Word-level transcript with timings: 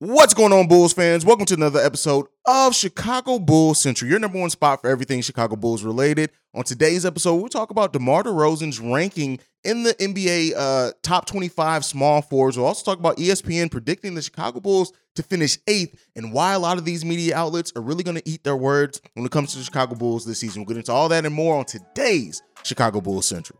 What's 0.00 0.32
going 0.32 0.52
on, 0.52 0.68
Bulls 0.68 0.92
fans? 0.92 1.24
Welcome 1.24 1.46
to 1.46 1.54
another 1.54 1.80
episode 1.80 2.26
of 2.46 2.72
Chicago 2.72 3.40
Bulls 3.40 3.80
Central, 3.80 4.08
your 4.08 4.20
number 4.20 4.38
one 4.38 4.48
spot 4.48 4.80
for 4.80 4.88
everything 4.88 5.20
Chicago 5.22 5.56
Bulls 5.56 5.82
related. 5.82 6.30
On 6.54 6.62
today's 6.62 7.04
episode, 7.04 7.34
we'll 7.34 7.48
talk 7.48 7.70
about 7.70 7.92
DeMar 7.92 8.22
DeRozan's 8.22 8.78
ranking 8.78 9.40
in 9.64 9.82
the 9.82 9.94
NBA 9.94 10.52
uh, 10.56 10.92
top 11.02 11.26
25 11.26 11.84
small 11.84 12.22
forwards. 12.22 12.56
We'll 12.56 12.66
also 12.66 12.84
talk 12.84 13.00
about 13.00 13.16
ESPN 13.16 13.72
predicting 13.72 14.14
the 14.14 14.22
Chicago 14.22 14.60
Bulls 14.60 14.92
to 15.16 15.24
finish 15.24 15.58
eighth 15.66 16.00
and 16.14 16.32
why 16.32 16.52
a 16.52 16.60
lot 16.60 16.78
of 16.78 16.84
these 16.84 17.04
media 17.04 17.36
outlets 17.36 17.72
are 17.74 17.82
really 17.82 18.04
going 18.04 18.18
to 18.18 18.28
eat 18.28 18.44
their 18.44 18.56
words 18.56 19.00
when 19.14 19.26
it 19.26 19.32
comes 19.32 19.50
to 19.50 19.58
the 19.58 19.64
Chicago 19.64 19.96
Bulls 19.96 20.24
this 20.24 20.38
season. 20.38 20.62
We'll 20.62 20.68
get 20.68 20.76
into 20.76 20.92
all 20.92 21.08
that 21.08 21.26
and 21.26 21.34
more 21.34 21.58
on 21.58 21.64
today's 21.64 22.40
Chicago 22.62 23.00
Bulls 23.00 23.26
Central. 23.26 23.58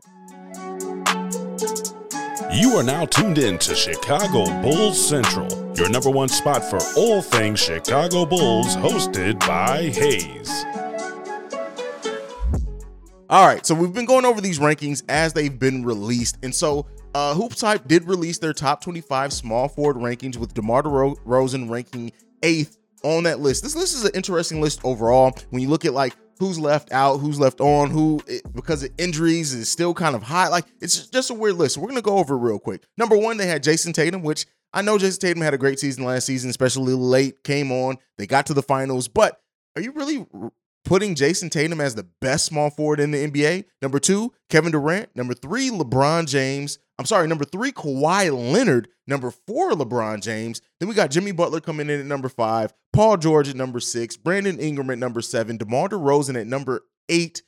You 2.51 2.77
are 2.77 2.83
now 2.83 3.05
tuned 3.05 3.37
in 3.37 3.59
to 3.59 3.75
Chicago 3.75 4.45
Bulls 4.63 4.99
Central, 4.99 5.47
your 5.75 5.87
number 5.87 6.09
one 6.09 6.27
spot 6.27 6.63
for 6.63 6.79
all 6.97 7.21
things 7.21 7.59
Chicago 7.59 8.25
Bulls, 8.25 8.75
hosted 8.75 9.39
by 9.41 9.83
Hayes. 9.89 10.65
All 13.29 13.45
right, 13.45 13.63
so 13.63 13.75
we've 13.75 13.93
been 13.93 14.07
going 14.07 14.25
over 14.25 14.41
these 14.41 14.57
rankings 14.57 15.03
as 15.09 15.31
they've 15.31 15.59
been 15.59 15.85
released. 15.85 16.39
And 16.41 16.53
so 16.53 16.87
uh, 17.13 17.35
Hoops 17.35 17.63
did 17.85 18.05
release 18.05 18.39
their 18.39 18.53
top 18.53 18.81
25 18.81 19.31
small 19.31 19.67
forward 19.67 19.97
rankings 19.97 20.37
with 20.37 20.55
DeMar 20.55 20.81
DeRozan 20.81 21.69
ranking 21.69 22.11
eighth 22.41 22.79
on 23.03 23.23
that 23.25 23.39
list. 23.41 23.61
This 23.61 23.75
list 23.75 23.93
is 23.93 24.05
an 24.05 24.11
interesting 24.15 24.59
list 24.59 24.81
overall. 24.83 25.37
When 25.51 25.61
you 25.61 25.69
look 25.69 25.85
at 25.85 25.93
like 25.93 26.15
who's 26.39 26.57
left 26.57 26.91
out, 26.91 27.17
who's 27.17 27.39
left 27.39 27.61
on, 27.61 27.89
who 27.89 28.21
because 28.53 28.83
of 28.83 28.91
injuries 28.97 29.53
is 29.53 29.69
still 29.69 29.93
kind 29.93 30.15
of 30.15 30.23
high. 30.23 30.47
Like 30.47 30.65
it's 30.81 31.07
just 31.07 31.29
a 31.29 31.33
weird 31.33 31.55
list. 31.55 31.75
So 31.75 31.81
we're 31.81 31.89
gonna 31.89 32.01
go 32.01 32.17
over 32.17 32.37
real 32.37 32.59
quick. 32.59 32.83
Number 32.97 33.17
one, 33.17 33.37
they 33.37 33.47
had 33.47 33.63
Jayson 33.63 33.93
Tatum, 33.93 34.23
which 34.23 34.45
I 34.73 34.81
know 34.81 34.97
Jayson 34.97 35.19
Tatum 35.19 35.41
had 35.41 35.53
a 35.53 35.57
great 35.57 35.79
season 35.79 36.05
last 36.05 36.25
season, 36.25 36.49
especially 36.49 36.93
late, 36.93 37.43
came 37.43 37.71
on, 37.71 37.97
they 38.17 38.27
got 38.27 38.45
to 38.47 38.53
the 38.53 38.63
finals. 38.63 39.07
But 39.07 39.39
are 39.75 39.81
you 39.81 39.91
really 39.91 40.25
putting 40.85 41.15
Jayson 41.15 41.49
Tatum 41.49 41.81
as 41.81 41.95
the 41.95 42.07
best 42.21 42.45
small 42.45 42.69
forward 42.69 42.99
in 42.99 43.11
the 43.11 43.27
NBA? 43.27 43.65
Number 43.81 43.99
two, 43.99 44.33
Kevin 44.49 44.71
Durant. 44.71 45.15
Number 45.15 45.33
three, 45.33 45.69
LeBron 45.69 46.27
James. 46.27 46.79
I'm 46.99 47.05
sorry, 47.05 47.29
number 47.29 47.45
three, 47.45 47.71
Kawhi 47.71 48.29
Leonard. 48.51 48.89
Number 49.07 49.31
four, 49.31 49.71
LeBron 49.71 50.21
James. 50.21 50.61
Then 50.79 50.89
we 50.89 50.93
got 50.93 51.11
Jimmy 51.11 51.31
Butler 51.31 51.61
coming 51.61 51.89
in 51.89 52.01
at 52.01 52.05
number 52.05 52.27
five, 52.27 52.73
Paul 52.91 53.15
George 53.15 53.47
at 53.47 53.55
number 53.55 53.79
six, 53.79 54.17
Brandon 54.17 54.59
Ingram 54.59 54.89
at 54.89 54.99
number 54.99 55.21
seven, 55.21 55.55
DeMar 55.55 55.87
DeRozan 55.87 56.39
at 56.39 56.45
number 56.45 56.81
eight, 57.07 57.41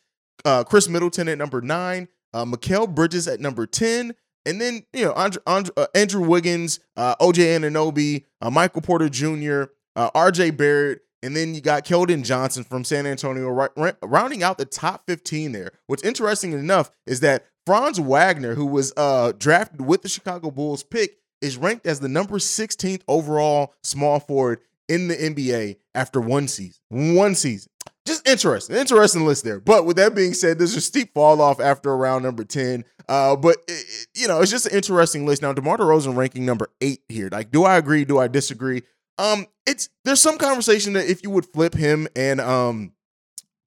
uh, 0.45 0.63
Khris 0.63 0.87
Middleton 0.87 1.27
at 1.27 1.37
number 1.37 1.59
nine, 1.59 2.07
uh, 2.33 2.45
Mikal 2.45 2.95
Bridges 2.95 3.27
at 3.27 3.41
number 3.41 3.67
10, 3.67 4.15
and 4.45 4.61
then, 4.61 4.85
you 4.93 5.03
know, 5.03 5.11
Andrew, 5.11 5.41
Andrew, 5.45 5.73
uh, 5.75 5.87
Andrew 5.93 6.25
Wiggins, 6.25 6.79
uh, 6.95 7.15
OJ 7.17 7.59
Anunoby, 7.59 8.23
uh, 8.41 8.49
Michael 8.49 8.81
Porter 8.81 9.09
Jr., 9.09 9.65
uh, 9.97 10.09
RJ 10.11 10.55
Barrett, 10.55 11.01
and 11.21 11.35
then 11.35 11.53
you 11.53 11.61
got 11.61 11.85
Keldon 11.85 12.23
Johnson 12.23 12.63
from 12.63 12.85
San 12.85 13.05
Antonio, 13.05 13.49
right, 13.49 13.95
rounding 14.01 14.43
out 14.43 14.57
the 14.57 14.65
top 14.65 15.03
15 15.07 15.51
there. 15.51 15.71
What's 15.87 16.03
interesting 16.03 16.53
enough 16.53 16.89
is 17.05 17.19
that 17.19 17.45
Franz 17.65 17.99
Wagner, 17.99 18.55
who 18.55 18.65
was 18.65 18.93
uh, 18.97 19.33
drafted 19.37 19.81
with 19.81 20.01
the 20.01 20.09
Chicago 20.09 20.51
Bulls 20.51 20.83
pick, 20.83 21.17
is 21.41 21.57
ranked 21.57 21.85
as 21.85 21.99
the 21.99 22.07
number 22.09 22.37
16th 22.37 23.01
overall 23.07 23.73
small 23.83 24.19
forward 24.19 24.59
in 24.87 25.07
the 25.07 25.15
NBA 25.15 25.77
after 25.95 26.19
one 26.19 26.47
season. 26.47 26.81
One 26.89 27.35
season. 27.35 27.71
Just 28.05 28.27
interesting. 28.27 28.75
Interesting 28.75 29.25
list 29.25 29.43
there. 29.43 29.59
But 29.59 29.85
with 29.85 29.97
that 29.97 30.15
being 30.15 30.33
said, 30.33 30.57
there's 30.57 30.75
a 30.75 30.81
steep 30.81 31.13
fall 31.13 31.39
off 31.39 31.59
after 31.59 31.91
around 31.91 32.23
number 32.23 32.43
10. 32.43 32.83
Uh, 33.07 33.35
but, 33.35 33.57
it, 33.67 34.07
you 34.15 34.27
know, 34.27 34.41
it's 34.41 34.51
just 34.51 34.65
an 34.65 34.75
interesting 34.75 35.25
list. 35.25 35.41
Now, 35.41 35.53
DeMar 35.53 35.77
DeRozan 35.77 36.15
ranking 36.15 36.45
number 36.45 36.69
eight 36.81 37.01
here. 37.09 37.29
Like, 37.31 37.51
do 37.51 37.63
I 37.63 37.77
agree? 37.77 38.05
Do 38.05 38.17
I 38.17 38.27
disagree? 38.27 38.83
Um, 39.17 39.45
it's 39.67 39.89
there's 40.03 40.19
some 40.19 40.37
conversation 40.37 40.93
that 40.93 41.09
if 41.09 41.21
you 41.23 41.29
would 41.29 41.45
flip 41.45 41.75
him 41.75 42.07
and 42.15 42.41
um 42.41 42.93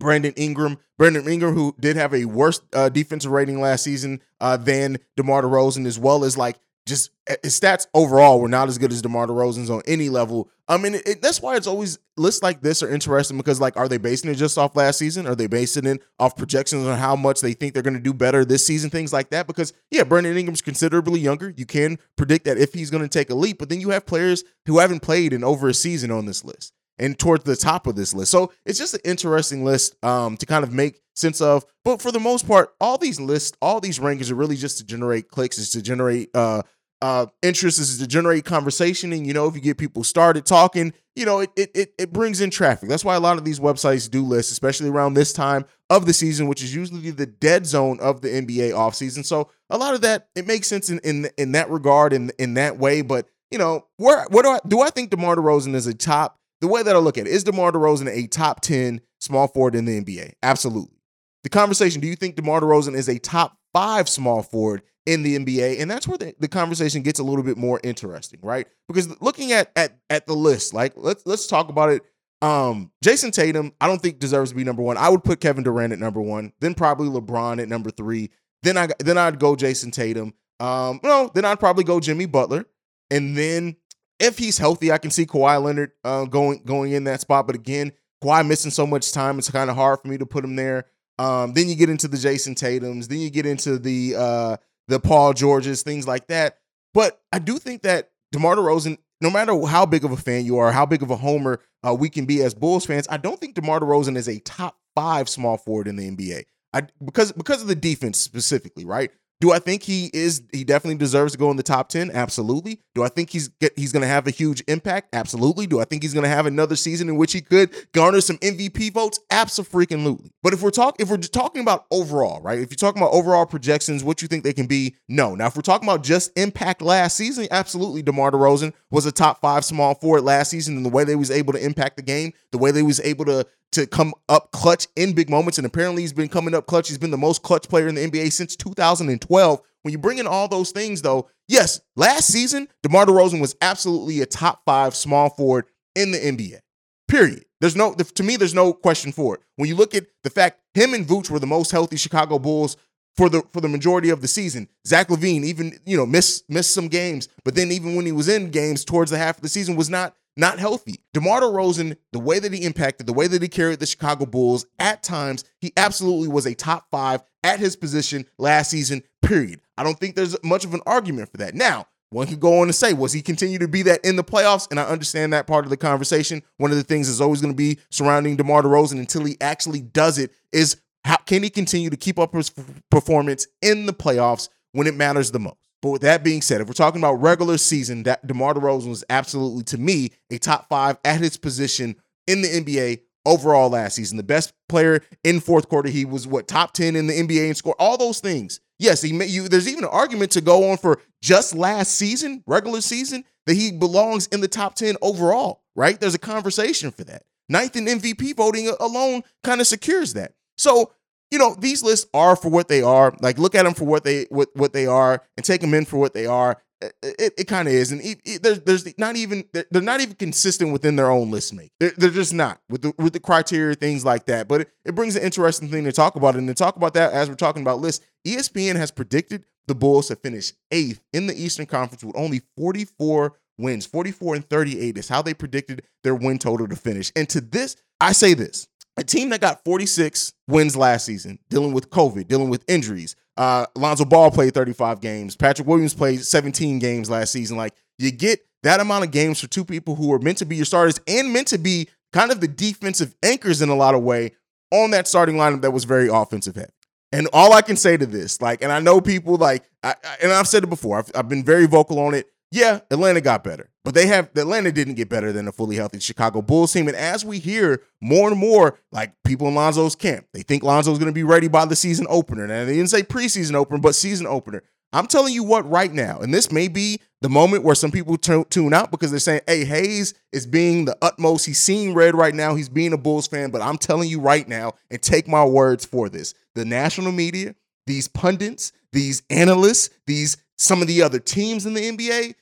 Brandon 0.04 0.34
Ingram, 0.36 0.76
Brandon 0.98 1.26
Ingram, 1.26 1.54
who 1.54 1.74
did 1.80 1.96
have 1.96 2.12
a 2.12 2.26
worse 2.26 2.60
uh, 2.74 2.90
defensive 2.90 3.30
rating 3.30 3.58
last 3.58 3.84
season 3.84 4.20
uh, 4.38 4.58
than 4.58 4.98
DeMar 5.16 5.40
DeRozan, 5.40 5.86
as 5.86 5.98
well 5.98 6.24
as 6.24 6.36
like 6.36 6.56
just 6.84 7.10
eh, 7.26 7.36
his 7.42 7.58
stats 7.58 7.86
overall 7.94 8.38
were 8.38 8.50
not 8.50 8.68
as 8.68 8.76
good 8.76 8.92
as 8.92 9.00
DeMar 9.00 9.28
DeRozan's 9.28 9.70
on 9.70 9.80
any 9.86 10.10
level. 10.10 10.50
I 10.68 10.76
mean, 10.76 10.96
it, 11.06 11.22
that's 11.22 11.40
why 11.40 11.56
it's 11.56 11.66
always 11.66 11.98
lists 12.18 12.42
like 12.42 12.60
this 12.60 12.82
are 12.82 12.90
interesting 12.90 13.38
because, 13.38 13.62
like, 13.62 13.78
are 13.78 13.88
they 13.88 13.96
basing 13.96 14.30
it 14.30 14.34
just 14.34 14.58
off 14.58 14.76
last 14.76 14.98
season? 14.98 15.26
Are 15.26 15.34
they 15.34 15.46
basing 15.46 15.86
it 15.86 16.02
off 16.18 16.36
projections 16.36 16.86
on 16.86 16.98
how 16.98 17.16
much 17.16 17.40
they 17.40 17.54
think 17.54 17.72
they're 17.72 17.82
going 17.82 17.94
to 17.94 18.00
do 18.00 18.12
better 18.12 18.44
this 18.44 18.66
season? 18.66 18.90
Things 18.90 19.10
like 19.10 19.30
that. 19.30 19.46
Because 19.46 19.72
yeah, 19.90 20.04
Brandon 20.04 20.36
Ingram's 20.36 20.60
considerably 20.60 21.18
younger. 21.18 21.54
You 21.56 21.64
can 21.64 21.98
predict 22.16 22.44
that 22.44 22.58
if 22.58 22.74
he's 22.74 22.90
going 22.90 23.02
to 23.02 23.08
take 23.08 23.30
a 23.30 23.34
leap, 23.34 23.58
but 23.58 23.70
then 23.70 23.80
you 23.80 23.88
have 23.88 24.04
players 24.04 24.44
who 24.66 24.80
haven't 24.80 25.00
played 25.00 25.32
in 25.32 25.42
over 25.42 25.66
a 25.66 25.74
season 25.74 26.10
on 26.10 26.26
this 26.26 26.44
list 26.44 26.73
and 26.98 27.18
towards 27.18 27.44
the 27.44 27.56
top 27.56 27.86
of 27.86 27.96
this 27.96 28.14
list. 28.14 28.30
So 28.30 28.52
it's 28.64 28.78
just 28.78 28.94
an 28.94 29.00
interesting 29.04 29.64
list 29.64 29.96
um, 30.04 30.36
to 30.36 30.46
kind 30.46 30.64
of 30.64 30.72
make 30.72 31.00
sense 31.14 31.40
of. 31.40 31.64
But 31.84 32.00
for 32.00 32.12
the 32.12 32.20
most 32.20 32.46
part, 32.46 32.74
all 32.80 32.98
these 32.98 33.20
lists, 33.20 33.56
all 33.60 33.80
these 33.80 33.98
rankings 33.98 34.30
are 34.30 34.36
really 34.36 34.56
just 34.56 34.78
to 34.78 34.84
generate 34.84 35.28
clicks, 35.28 35.58
is 35.58 35.70
to 35.70 35.82
generate 35.82 36.30
uh, 36.34 36.62
uh, 37.04 37.26
interest 37.42 37.78
is 37.78 37.98
to 37.98 38.06
generate 38.06 38.46
conversation. 38.46 39.12
And, 39.12 39.26
you 39.26 39.34
know, 39.34 39.46
if 39.46 39.54
you 39.54 39.60
get 39.60 39.76
people 39.76 40.04
started 40.04 40.46
talking, 40.46 40.94
you 41.14 41.26
know, 41.26 41.40
it, 41.40 41.50
it, 41.54 41.92
it 41.98 42.12
brings 42.14 42.40
in 42.40 42.48
traffic. 42.48 42.88
That's 42.88 43.04
why 43.04 43.14
a 43.14 43.20
lot 43.20 43.36
of 43.36 43.44
these 43.44 43.60
websites 43.60 44.10
do 44.10 44.24
lists, 44.24 44.50
especially 44.52 44.88
around 44.88 45.12
this 45.12 45.30
time 45.32 45.66
of 45.90 46.06
the 46.06 46.14
season, 46.14 46.48
which 46.48 46.62
is 46.62 46.74
usually 46.74 47.10
the 47.10 47.26
dead 47.26 47.66
zone 47.66 48.00
of 48.00 48.22
the 48.22 48.28
NBA 48.28 48.70
offseason. 48.70 49.22
So 49.22 49.50
a 49.68 49.76
lot 49.76 49.92
of 49.92 50.00
that, 50.00 50.28
it 50.34 50.46
makes 50.46 50.66
sense 50.66 50.88
in, 50.88 50.98
in, 51.00 51.28
in 51.36 51.52
that 51.52 51.68
regard, 51.68 52.14
in, 52.14 52.30
in 52.38 52.54
that 52.54 52.78
way. 52.78 53.02
But, 53.02 53.28
you 53.50 53.58
know, 53.58 53.86
where, 53.98 54.24
what 54.30 54.42
do 54.44 54.52
I, 54.52 54.60
do 54.66 54.80
I 54.80 54.88
think 54.88 55.10
DeMar 55.10 55.36
DeRozan 55.36 55.74
is 55.74 55.86
a 55.86 55.92
top, 55.92 56.38
the 56.60 56.68
way 56.68 56.82
that 56.82 56.94
I 56.94 56.98
look 56.98 57.18
at 57.18 57.26
it, 57.26 57.30
is 57.30 57.44
DeMar 57.44 57.72
DeRozan 57.72 58.08
a 58.08 58.26
top 58.26 58.60
10 58.60 59.00
small 59.20 59.48
forward 59.48 59.74
in 59.74 59.84
the 59.84 60.00
NBA? 60.00 60.32
Absolutely. 60.42 60.98
The 61.42 61.50
conversation, 61.50 62.00
do 62.00 62.08
you 62.08 62.16
think 62.16 62.36
DeMar 62.36 62.60
DeRozan 62.60 62.94
is 62.94 63.08
a 63.08 63.18
top 63.18 63.58
five 63.72 64.08
small 64.08 64.42
forward 64.42 64.82
in 65.06 65.22
the 65.22 65.38
NBA. 65.38 65.80
And 65.80 65.90
that's 65.90 66.08
where 66.08 66.18
the, 66.18 66.34
the 66.38 66.48
conversation 66.48 67.02
gets 67.02 67.18
a 67.18 67.22
little 67.22 67.42
bit 67.42 67.56
more 67.56 67.80
interesting, 67.84 68.40
right? 68.42 68.66
Because 68.88 69.20
looking 69.20 69.52
at 69.52 69.70
at 69.76 69.98
at 70.10 70.26
the 70.26 70.34
list, 70.34 70.72
like 70.72 70.94
let's 70.96 71.26
let's 71.26 71.46
talk 71.46 71.68
about 71.68 71.90
it. 71.90 72.02
Um, 72.42 72.90
Jayson 73.02 73.30
Tatum, 73.30 73.72
I 73.80 73.86
don't 73.86 74.00
think 74.00 74.18
deserves 74.18 74.50
to 74.50 74.56
be 74.56 74.64
number 74.64 74.82
one. 74.82 74.96
I 74.96 75.08
would 75.08 75.24
put 75.24 75.40
Kevin 75.40 75.64
Durant 75.64 75.92
at 75.92 75.98
number 75.98 76.20
one, 76.20 76.52
then 76.60 76.74
probably 76.74 77.08
LeBron 77.08 77.60
at 77.60 77.68
number 77.68 77.90
three. 77.90 78.30
Then 78.62 78.78
I 78.78 78.88
then 78.98 79.18
I'd 79.18 79.38
go 79.38 79.56
Jayson 79.56 79.90
Tatum. 79.90 80.34
Um, 80.60 81.00
no, 81.02 81.30
then 81.34 81.44
I'd 81.44 81.60
probably 81.60 81.84
go 81.84 82.00
Jimmy 82.00 82.26
Butler, 82.26 82.64
and 83.10 83.36
then 83.36 83.76
if 84.24 84.38
he's 84.38 84.58
healthy, 84.58 84.90
I 84.90 84.98
can 84.98 85.10
see 85.10 85.26
Kawhi 85.26 85.62
Leonard 85.62 85.92
uh, 86.02 86.24
going 86.24 86.62
going 86.64 86.92
in 86.92 87.04
that 87.04 87.20
spot. 87.20 87.46
But 87.46 87.56
again, 87.56 87.92
Kawhi 88.22 88.46
missing 88.46 88.70
so 88.70 88.86
much 88.86 89.12
time, 89.12 89.38
it's 89.38 89.50
kind 89.50 89.70
of 89.70 89.76
hard 89.76 90.00
for 90.00 90.08
me 90.08 90.18
to 90.18 90.26
put 90.26 90.44
him 90.44 90.56
there. 90.56 90.86
Um, 91.18 91.52
then 91.52 91.68
you 91.68 91.76
get 91.76 91.90
into 91.90 92.08
the 92.08 92.16
Jayson 92.16 92.56
Tatum's, 92.56 93.08
then 93.08 93.18
you 93.18 93.30
get 93.30 93.46
into 93.46 93.78
the 93.78 94.14
uh, 94.16 94.56
the 94.88 94.98
Paul 94.98 95.32
Georges, 95.32 95.82
things 95.82 96.08
like 96.08 96.26
that. 96.28 96.58
But 96.92 97.20
I 97.32 97.38
do 97.38 97.58
think 97.58 97.82
that 97.82 98.10
DeMar 98.32 98.56
DeRozan, 98.56 98.98
no 99.20 99.30
matter 99.30 99.58
how 99.66 99.86
big 99.86 100.04
of 100.04 100.12
a 100.12 100.16
fan 100.16 100.44
you 100.44 100.58
are, 100.58 100.72
how 100.72 100.86
big 100.86 101.02
of 101.02 101.10
a 101.10 101.16
homer 101.16 101.60
uh, 101.86 101.94
we 101.94 102.08
can 102.08 102.24
be 102.24 102.42
as 102.42 102.54
Bulls 102.54 102.86
fans, 102.86 103.06
I 103.10 103.16
don't 103.16 103.38
think 103.38 103.54
DeMar 103.54 103.80
DeRozan 103.80 104.16
is 104.16 104.28
a 104.28 104.38
top 104.40 104.78
five 104.94 105.28
small 105.28 105.56
forward 105.56 105.86
in 105.86 105.96
the 105.96 106.10
NBA. 106.10 106.44
I, 106.72 106.82
because 107.04 107.30
because 107.32 107.62
of 107.62 107.68
the 107.68 107.76
defense 107.76 108.20
specifically, 108.20 108.84
right? 108.84 109.12
Do 109.40 109.52
I 109.52 109.58
think 109.58 109.82
he 109.82 110.10
is? 110.14 110.42
He 110.52 110.64
definitely 110.64 110.96
deserves 110.96 111.32
to 111.32 111.38
go 111.38 111.50
in 111.50 111.56
the 111.56 111.62
top 111.62 111.88
ten. 111.88 112.10
Absolutely. 112.10 112.80
Do 112.94 113.02
I 113.02 113.08
think 113.08 113.30
he's 113.30 113.50
he's 113.76 113.92
going 113.92 114.02
to 114.02 114.08
have 114.08 114.26
a 114.26 114.30
huge 114.30 114.62
impact? 114.68 115.14
Absolutely. 115.14 115.66
Do 115.66 115.80
I 115.80 115.84
think 115.84 116.02
he's 116.02 116.14
going 116.14 116.24
to 116.24 116.30
have 116.30 116.46
another 116.46 116.76
season 116.76 117.08
in 117.08 117.16
which 117.16 117.32
he 117.32 117.40
could 117.40 117.70
garner 117.92 118.20
some 118.20 118.38
MVP 118.38 118.92
votes? 118.92 119.18
Absolutely. 119.30 120.30
But 120.42 120.52
if 120.52 120.62
we're 120.62 120.70
talking 120.70 121.04
if 121.04 121.10
we're 121.10 121.18
talking 121.18 121.62
about 121.62 121.86
overall, 121.90 122.40
right? 122.42 122.58
If 122.58 122.70
you're 122.70 122.76
talking 122.76 123.02
about 123.02 123.12
overall 123.12 123.44
projections, 123.44 124.04
what 124.04 124.22
you 124.22 124.28
think 124.28 124.44
they 124.44 124.52
can 124.52 124.66
be? 124.66 124.94
No. 125.08 125.34
Now, 125.34 125.48
if 125.48 125.56
we're 125.56 125.62
talking 125.62 125.88
about 125.88 126.04
just 126.04 126.30
impact 126.38 126.80
last 126.80 127.16
season, 127.16 127.48
absolutely. 127.50 128.02
DeMar 128.02 128.30
DeRozan 128.30 128.72
was 128.90 129.04
a 129.04 129.12
top 129.12 129.40
five 129.40 129.64
small 129.64 129.94
forward 129.94 130.22
last 130.22 130.50
season, 130.50 130.76
and 130.76 130.86
the 130.86 130.90
way 130.90 131.04
they 131.04 131.16
was 131.16 131.30
able 131.30 131.52
to 131.52 131.64
impact 131.64 131.96
the 131.96 132.02
game, 132.02 132.32
the 132.52 132.58
way 132.58 132.70
they 132.70 132.82
was 132.82 133.00
able 133.00 133.24
to 133.24 133.46
to 133.74 133.86
come 133.86 134.14
up 134.28 134.50
clutch 134.52 134.86
in 134.96 135.12
big 135.12 135.30
moments. 135.30 135.58
And 135.58 135.66
apparently, 135.66 136.02
he's 136.02 136.12
been 136.12 136.28
coming 136.28 136.54
up 136.54 136.66
clutch. 136.66 136.88
He's 136.88 136.98
been 136.98 137.10
the 137.10 137.16
most 137.16 137.42
clutch 137.42 137.68
player 137.68 137.88
in 137.88 137.94
the 137.94 138.08
NBA 138.08 138.32
since 138.32 138.56
2012. 138.56 139.60
When 139.82 139.92
you 139.92 139.98
bring 139.98 140.18
in 140.18 140.26
all 140.26 140.48
those 140.48 140.70
things, 140.70 141.02
though, 141.02 141.28
yes, 141.46 141.80
last 141.94 142.28
season, 142.28 142.68
DeMar 142.82 143.06
DeRozan 143.06 143.40
was 143.40 143.54
absolutely 143.60 144.20
a 144.22 144.26
top 144.26 144.62
five 144.64 144.94
small 144.94 145.28
forward 145.28 145.66
in 145.94 146.10
the 146.10 146.18
NBA. 146.18 146.60
Period. 147.06 147.44
There's 147.60 147.76
no, 147.76 147.92
to 147.92 148.22
me, 148.22 148.36
there's 148.36 148.54
no 148.54 148.72
question 148.72 149.12
for 149.12 149.34
it. 149.34 149.40
When 149.56 149.68
you 149.68 149.76
look 149.76 149.94
at 149.94 150.06
the 150.22 150.30
fact 150.30 150.60
him 150.74 150.94
and 150.94 151.06
Vooch 151.06 151.30
were 151.30 151.38
the 151.38 151.46
most 151.46 151.70
healthy 151.70 151.96
Chicago 151.96 152.38
Bulls 152.38 152.76
for 153.16 153.28
the 153.28 153.42
for 153.50 153.60
the 153.60 153.68
majority 153.68 154.10
of 154.10 154.20
the 154.20 154.28
season. 154.28 154.68
Zach 154.86 155.08
LaVine 155.08 155.44
even 155.44 155.78
you 155.84 155.96
know 155.96 156.06
missed 156.06 156.48
missed 156.50 156.74
some 156.74 156.88
games, 156.88 157.28
but 157.44 157.54
then 157.54 157.70
even 157.70 157.94
when 157.94 158.06
he 158.06 158.12
was 158.12 158.28
in 158.28 158.50
games 158.50 158.84
towards 158.84 159.10
the 159.10 159.18
half 159.18 159.36
of 159.36 159.42
the 159.42 159.48
season 159.48 159.76
was 159.76 159.88
not 159.88 160.16
not 160.36 160.58
healthy. 160.58 161.00
DeMar 161.12 161.42
DeRozan, 161.42 161.96
the 162.12 162.20
way 162.20 162.38
that 162.38 162.52
he 162.52 162.64
impacted, 162.64 163.06
the 163.06 163.12
way 163.12 163.26
that 163.26 163.42
he 163.42 163.48
carried 163.48 163.80
the 163.80 163.86
Chicago 163.86 164.26
Bulls, 164.26 164.66
at 164.78 165.02
times, 165.02 165.44
he 165.60 165.72
absolutely 165.76 166.28
was 166.28 166.46
a 166.46 166.54
top 166.54 166.86
five 166.90 167.22
at 167.42 167.60
his 167.60 167.76
position 167.76 168.26
last 168.38 168.70
season, 168.70 169.02
period. 169.22 169.60
I 169.76 169.84
don't 169.84 169.98
think 169.98 170.16
there's 170.16 170.36
much 170.42 170.64
of 170.64 170.74
an 170.74 170.80
argument 170.86 171.30
for 171.30 171.38
that. 171.38 171.54
Now, 171.54 171.86
one 172.10 172.26
could 172.26 172.40
go 172.40 172.60
on 172.60 172.68
to 172.68 172.72
say, 172.72 172.92
was 172.92 173.12
he 173.12 173.22
continue 173.22 173.58
to 173.58 173.68
be 173.68 173.82
that 173.82 174.04
in 174.04 174.16
the 174.16 174.24
playoffs? 174.24 174.70
And 174.70 174.78
I 174.78 174.84
understand 174.84 175.32
that 175.32 175.46
part 175.46 175.64
of 175.64 175.70
the 175.70 175.76
conversation. 175.76 176.42
One 176.58 176.70
of 176.70 176.76
the 176.76 176.84
things 176.84 177.08
is 177.08 177.20
always 177.20 177.40
going 177.40 177.52
to 177.52 177.56
be 177.56 177.78
surrounding 177.90 178.36
DeMar 178.36 178.62
DeRozan 178.62 179.00
until 179.00 179.24
he 179.24 179.36
actually 179.40 179.80
does 179.80 180.18
it 180.18 180.32
is 180.52 180.76
how 181.04 181.16
can 181.16 181.42
he 181.42 181.50
continue 181.50 181.90
to 181.90 181.96
keep 181.96 182.18
up 182.18 182.32
his 182.32 182.52
performance 182.90 183.46
in 183.60 183.86
the 183.86 183.92
playoffs 183.92 184.48
when 184.72 184.86
it 184.86 184.94
matters 184.94 185.32
the 185.32 185.40
most? 185.40 185.56
But 185.84 185.90
with 185.90 186.02
that 186.02 186.24
being 186.24 186.40
said, 186.40 186.62
if 186.62 186.66
we're 186.66 186.72
talking 186.72 186.98
about 186.98 187.20
regular 187.20 187.58
season, 187.58 188.04
that 188.04 188.26
DeMar 188.26 188.54
DeRozan 188.54 188.88
was 188.88 189.04
absolutely, 189.10 189.64
to 189.64 189.76
me, 189.76 190.12
a 190.30 190.38
top 190.38 190.66
five 190.70 190.96
at 191.04 191.20
his 191.20 191.36
position 191.36 191.96
in 192.26 192.40
the 192.40 192.48
NBA 192.48 193.02
overall 193.26 193.68
last 193.68 193.96
season. 193.96 194.16
The 194.16 194.22
best 194.22 194.54
player 194.70 195.02
in 195.24 195.40
fourth 195.40 195.68
quarter. 195.68 195.90
He 195.90 196.06
was 196.06 196.26
what 196.26 196.48
top 196.48 196.72
10 196.72 196.96
in 196.96 197.06
the 197.06 197.12
NBA 197.12 197.48
and 197.48 197.54
score. 197.54 197.76
All 197.78 197.98
those 197.98 198.20
things. 198.20 198.60
Yes, 198.78 199.02
he 199.02 199.12
may, 199.12 199.26
you 199.26 199.46
there's 199.46 199.68
even 199.68 199.84
an 199.84 199.90
argument 199.92 200.30
to 200.32 200.40
go 200.40 200.70
on 200.70 200.78
for 200.78 201.02
just 201.20 201.54
last 201.54 201.96
season, 201.96 202.42
regular 202.46 202.80
season, 202.80 203.22
that 203.44 203.52
he 203.52 203.70
belongs 203.70 204.26
in 204.28 204.40
the 204.40 204.48
top 204.48 204.76
10 204.76 204.96
overall, 205.02 205.64
right? 205.76 206.00
There's 206.00 206.14
a 206.14 206.18
conversation 206.18 206.92
for 206.92 207.04
that. 207.04 207.24
Ninth 207.50 207.76
in 207.76 207.84
MVP 207.84 208.36
voting 208.36 208.74
alone 208.80 209.22
kind 209.42 209.60
of 209.60 209.66
secures 209.66 210.14
that. 210.14 210.32
So 210.56 210.92
you 211.34 211.40
know, 211.40 211.56
these 211.58 211.82
lists 211.82 212.08
are 212.14 212.36
for 212.36 212.48
what 212.48 212.68
they 212.68 212.80
are. 212.80 213.12
Like, 213.20 213.38
look 213.38 213.56
at 213.56 213.64
them 213.64 213.74
for 213.74 213.82
what 213.84 214.04
they 214.04 214.26
what 214.30 214.50
what 214.54 214.72
they 214.72 214.86
are, 214.86 215.20
and 215.36 215.44
take 215.44 215.60
them 215.60 215.74
in 215.74 215.84
for 215.84 215.96
what 215.96 216.14
they 216.14 216.26
are. 216.26 216.62
It, 216.80 216.94
it, 217.02 217.34
it 217.38 217.44
kind 217.48 217.66
of 217.66 217.74
is, 217.74 217.90
and 217.90 218.00
it, 218.00 218.20
it, 218.24 218.42
there's 218.44 218.60
there's 218.60 218.98
not 218.98 219.16
even 219.16 219.42
they're 219.52 219.82
not 219.82 220.00
even 220.00 220.14
consistent 220.14 220.72
within 220.72 220.94
their 220.94 221.10
own 221.10 221.32
list 221.32 221.52
make. 221.52 221.72
They're, 221.80 221.92
they're, 221.96 222.10
just 222.10 222.32
not 222.32 222.60
with 222.68 222.82
the 222.82 222.92
with 222.98 223.14
the 223.14 223.20
criteria 223.20 223.74
things 223.74 224.04
like 224.04 224.26
that. 224.26 224.46
But 224.46 224.68
it 224.84 224.94
brings 224.94 225.16
an 225.16 225.24
interesting 225.24 225.68
thing 225.68 225.82
to 225.84 225.92
talk 225.92 226.14
about, 226.14 226.36
and 226.36 226.46
to 226.46 226.54
talk 226.54 226.76
about 226.76 226.94
that 226.94 227.12
as 227.12 227.28
we're 227.28 227.34
talking 227.34 227.62
about 227.62 227.80
lists, 227.80 228.06
ESPN 228.24 228.76
has 228.76 228.92
predicted 228.92 229.44
the 229.66 229.74
Bulls 229.74 230.06
to 230.08 230.16
finish 230.16 230.52
eighth 230.70 231.02
in 231.12 231.26
the 231.26 231.34
Eastern 231.34 231.66
Conference 231.66 232.04
with 232.04 232.14
only 232.16 232.42
44 232.56 233.34
wins, 233.58 233.86
44 233.86 234.36
and 234.36 234.48
38 234.48 234.98
is 234.98 235.08
how 235.08 235.20
they 235.20 235.34
predicted 235.34 235.82
their 236.04 236.14
win 236.14 236.38
total 236.38 236.68
to 236.68 236.76
finish. 236.76 237.10
And 237.16 237.28
to 237.30 237.40
this, 237.40 237.74
I 238.00 238.12
say 238.12 238.34
this: 238.34 238.68
a 238.96 239.04
team 239.04 239.30
that 239.30 239.40
got 239.40 239.64
46 239.64 240.32
wins 240.48 240.76
last 240.76 241.04
season, 241.04 241.38
dealing 241.48 241.72
with 241.72 241.90
COVID, 241.90 242.28
dealing 242.28 242.50
with 242.50 242.64
injuries. 242.68 243.16
Uh, 243.36 243.66
Lonzo 243.74 244.04
Ball 244.04 244.30
played 244.30 244.54
35 244.54 245.00
games. 245.00 245.36
Patrick 245.36 245.66
Williams 245.66 245.94
played 245.94 246.24
17 246.24 246.78
games 246.78 247.10
last 247.10 247.32
season. 247.32 247.56
Like 247.56 247.74
you 247.98 248.10
get 248.12 248.40
that 248.62 248.80
amount 248.80 249.04
of 249.04 249.10
games 249.10 249.40
for 249.40 249.48
two 249.48 249.64
people 249.64 249.96
who 249.96 250.12
are 250.12 250.18
meant 250.18 250.38
to 250.38 250.44
be 250.44 250.56
your 250.56 250.64
starters 250.64 251.00
and 251.06 251.32
meant 251.32 251.48
to 251.48 251.58
be 251.58 251.88
kind 252.12 252.30
of 252.30 252.40
the 252.40 252.48
defensive 252.48 253.14
anchors 253.22 253.60
in 253.60 253.68
a 253.68 253.74
lot 253.74 253.94
of 253.94 254.02
way 254.02 254.30
on 254.70 254.90
that 254.92 255.08
starting 255.08 255.36
lineup 255.36 255.62
that 255.62 255.72
was 255.72 255.84
very 255.84 256.08
offensive 256.08 256.54
heavy. 256.54 256.70
And 257.12 257.28
all 257.32 257.52
I 257.52 257.62
can 257.62 257.76
say 257.76 257.96
to 257.96 258.06
this, 258.06 258.40
like, 258.40 258.62
and 258.62 258.72
I 258.72 258.80
know 258.80 259.00
people 259.00 259.36
like, 259.36 259.68
I, 259.84 259.94
and 260.20 260.32
I've 260.32 260.48
said 260.48 260.64
it 260.64 260.68
before, 260.68 260.98
I've, 260.98 261.10
I've 261.14 261.28
been 261.28 261.44
very 261.44 261.66
vocal 261.66 262.00
on 262.00 262.14
it. 262.14 262.26
Yeah, 262.54 262.78
Atlanta 262.88 263.20
got 263.20 263.42
better, 263.42 263.68
but 263.84 263.94
they 263.94 264.06
have 264.06 264.30
Atlanta 264.36 264.70
didn't 264.70 264.94
get 264.94 265.08
better 265.08 265.32
than 265.32 265.48
a 265.48 265.52
fully 265.52 265.74
healthy 265.74 265.98
Chicago 265.98 266.40
Bulls 266.40 266.72
team. 266.72 266.86
And 266.86 266.96
as 266.96 267.24
we 267.24 267.40
hear 267.40 267.82
more 268.00 268.30
and 268.30 268.38
more, 268.38 268.78
like 268.92 269.12
people 269.24 269.48
in 269.48 269.56
Lonzo's 269.56 269.96
camp, 269.96 270.28
they 270.32 270.42
think 270.42 270.62
Lonzo's 270.62 271.00
going 271.00 271.10
to 271.10 271.12
be 271.12 271.24
ready 271.24 271.48
by 271.48 271.64
the 271.64 271.74
season 271.74 272.06
opener. 272.08 272.46
Now 272.46 272.64
they 272.64 272.76
didn't 272.76 272.90
say 272.90 273.02
preseason 273.02 273.54
opener, 273.54 273.80
but 273.80 273.96
season 273.96 274.28
opener. 274.28 274.62
I'm 274.92 275.08
telling 275.08 275.34
you 275.34 275.42
what, 275.42 275.68
right 275.68 275.92
now, 275.92 276.20
and 276.20 276.32
this 276.32 276.52
may 276.52 276.68
be 276.68 277.00
the 277.22 277.28
moment 277.28 277.64
where 277.64 277.74
some 277.74 277.90
people 277.90 278.16
t- 278.16 278.44
tune 278.50 278.72
out 278.72 278.92
because 278.92 279.10
they're 279.10 279.18
saying, 279.18 279.40
"Hey, 279.48 279.64
Hayes 279.64 280.14
is 280.30 280.46
being 280.46 280.84
the 280.84 280.96
utmost. 281.02 281.46
He's 281.46 281.60
seeing 281.60 281.92
red 281.92 282.14
right 282.14 282.36
now. 282.36 282.54
He's 282.54 282.68
being 282.68 282.92
a 282.92 282.98
Bulls 282.98 283.26
fan." 283.26 283.50
But 283.50 283.62
I'm 283.62 283.78
telling 283.78 284.08
you 284.08 284.20
right 284.20 284.46
now, 284.48 284.74
and 284.92 285.02
take 285.02 285.26
my 285.26 285.44
words 285.44 285.84
for 285.84 286.08
this: 286.08 286.34
the 286.54 286.64
national 286.64 287.10
media, 287.10 287.56
these 287.88 288.06
pundits, 288.06 288.70
these 288.92 289.24
analysts, 289.28 289.90
these 290.06 290.36
some 290.56 290.80
of 290.80 290.86
the 290.86 291.02
other 291.02 291.18
teams 291.18 291.66
in 291.66 291.74
the 291.74 291.80
NBA 291.80 292.36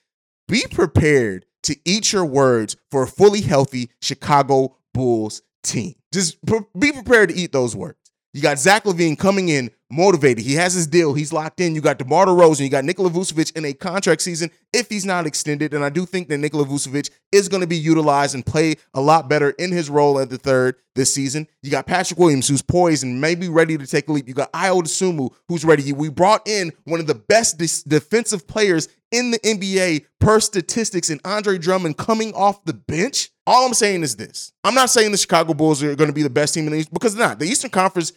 be 0.52 0.66
prepared 0.70 1.46
to 1.62 1.74
eat 1.86 2.12
your 2.12 2.26
words 2.26 2.76
for 2.90 3.02
a 3.02 3.06
fully 3.06 3.40
healthy 3.40 3.88
Chicago 4.02 4.76
Bulls 4.92 5.40
team. 5.62 5.94
Just 6.12 6.36
be 6.78 6.92
prepared 6.92 7.30
to 7.30 7.34
eat 7.34 7.52
those 7.52 7.74
words. 7.74 7.96
You 8.34 8.42
got 8.42 8.58
Zach 8.58 8.84
LaVine 8.84 9.18
coming 9.18 9.48
in 9.48 9.70
motivated. 9.92 10.44
He 10.44 10.54
has 10.54 10.72
his 10.74 10.86
deal. 10.86 11.14
He's 11.14 11.32
locked 11.32 11.60
in. 11.60 11.74
You 11.74 11.80
got 11.80 11.98
DeMar 11.98 12.26
DeRozan. 12.26 12.60
You 12.60 12.70
got 12.70 12.84
Nikola 12.84 13.10
Vucevic 13.10 13.56
in 13.56 13.64
a 13.64 13.72
contract 13.72 14.22
season 14.22 14.50
if 14.72 14.88
he's 14.88 15.04
not 15.04 15.26
extended. 15.26 15.74
And 15.74 15.84
I 15.84 15.90
do 15.90 16.06
think 16.06 16.28
that 16.28 16.38
Nikola 16.38 16.64
Vucevic 16.64 17.10
is 17.30 17.48
going 17.48 17.60
to 17.60 17.66
be 17.66 17.76
utilized 17.76 18.34
and 18.34 18.44
play 18.44 18.76
a 18.94 19.00
lot 19.00 19.28
better 19.28 19.50
in 19.50 19.70
his 19.70 19.90
role 19.90 20.18
at 20.18 20.30
the 20.30 20.38
third 20.38 20.76
this 20.94 21.12
season. 21.14 21.46
You 21.62 21.70
got 21.70 21.86
Patrick 21.86 22.18
Williams, 22.18 22.48
who's 22.48 22.62
poised 22.62 23.04
and 23.04 23.20
maybe 23.20 23.48
ready 23.48 23.76
to 23.76 23.86
take 23.86 24.08
a 24.08 24.12
leap. 24.12 24.28
You 24.28 24.34
got 24.34 24.52
Ayo 24.52 24.82
Dosunmu, 24.82 25.30
who's 25.48 25.64
ready. 25.64 25.92
We 25.92 26.08
brought 26.08 26.48
in 26.48 26.72
one 26.84 27.00
of 27.00 27.06
the 27.06 27.14
best 27.14 27.58
defensive 27.88 28.46
players 28.46 28.88
in 29.10 29.30
the 29.30 29.38
NBA 29.40 30.06
per 30.20 30.40
statistics 30.40 31.10
and 31.10 31.20
Andre 31.24 31.58
Drummond 31.58 31.98
coming 31.98 32.32
off 32.34 32.64
the 32.64 32.72
bench. 32.72 33.30
All 33.46 33.66
I'm 33.66 33.74
saying 33.74 34.02
is 34.02 34.16
this. 34.16 34.52
I'm 34.64 34.74
not 34.74 34.88
saying 34.88 35.12
the 35.12 35.18
Chicago 35.18 35.52
Bulls 35.52 35.82
are 35.82 35.94
going 35.94 36.08
to 36.08 36.14
be 36.14 36.22
the 36.22 36.30
best 36.30 36.54
team 36.54 36.66
in 36.66 36.72
the 36.72 36.78
East 36.78 36.92
because 36.92 37.14
they're 37.14 37.26
not. 37.26 37.38
The 37.38 37.46
Eastern 37.46 37.70
Conference 37.70 38.12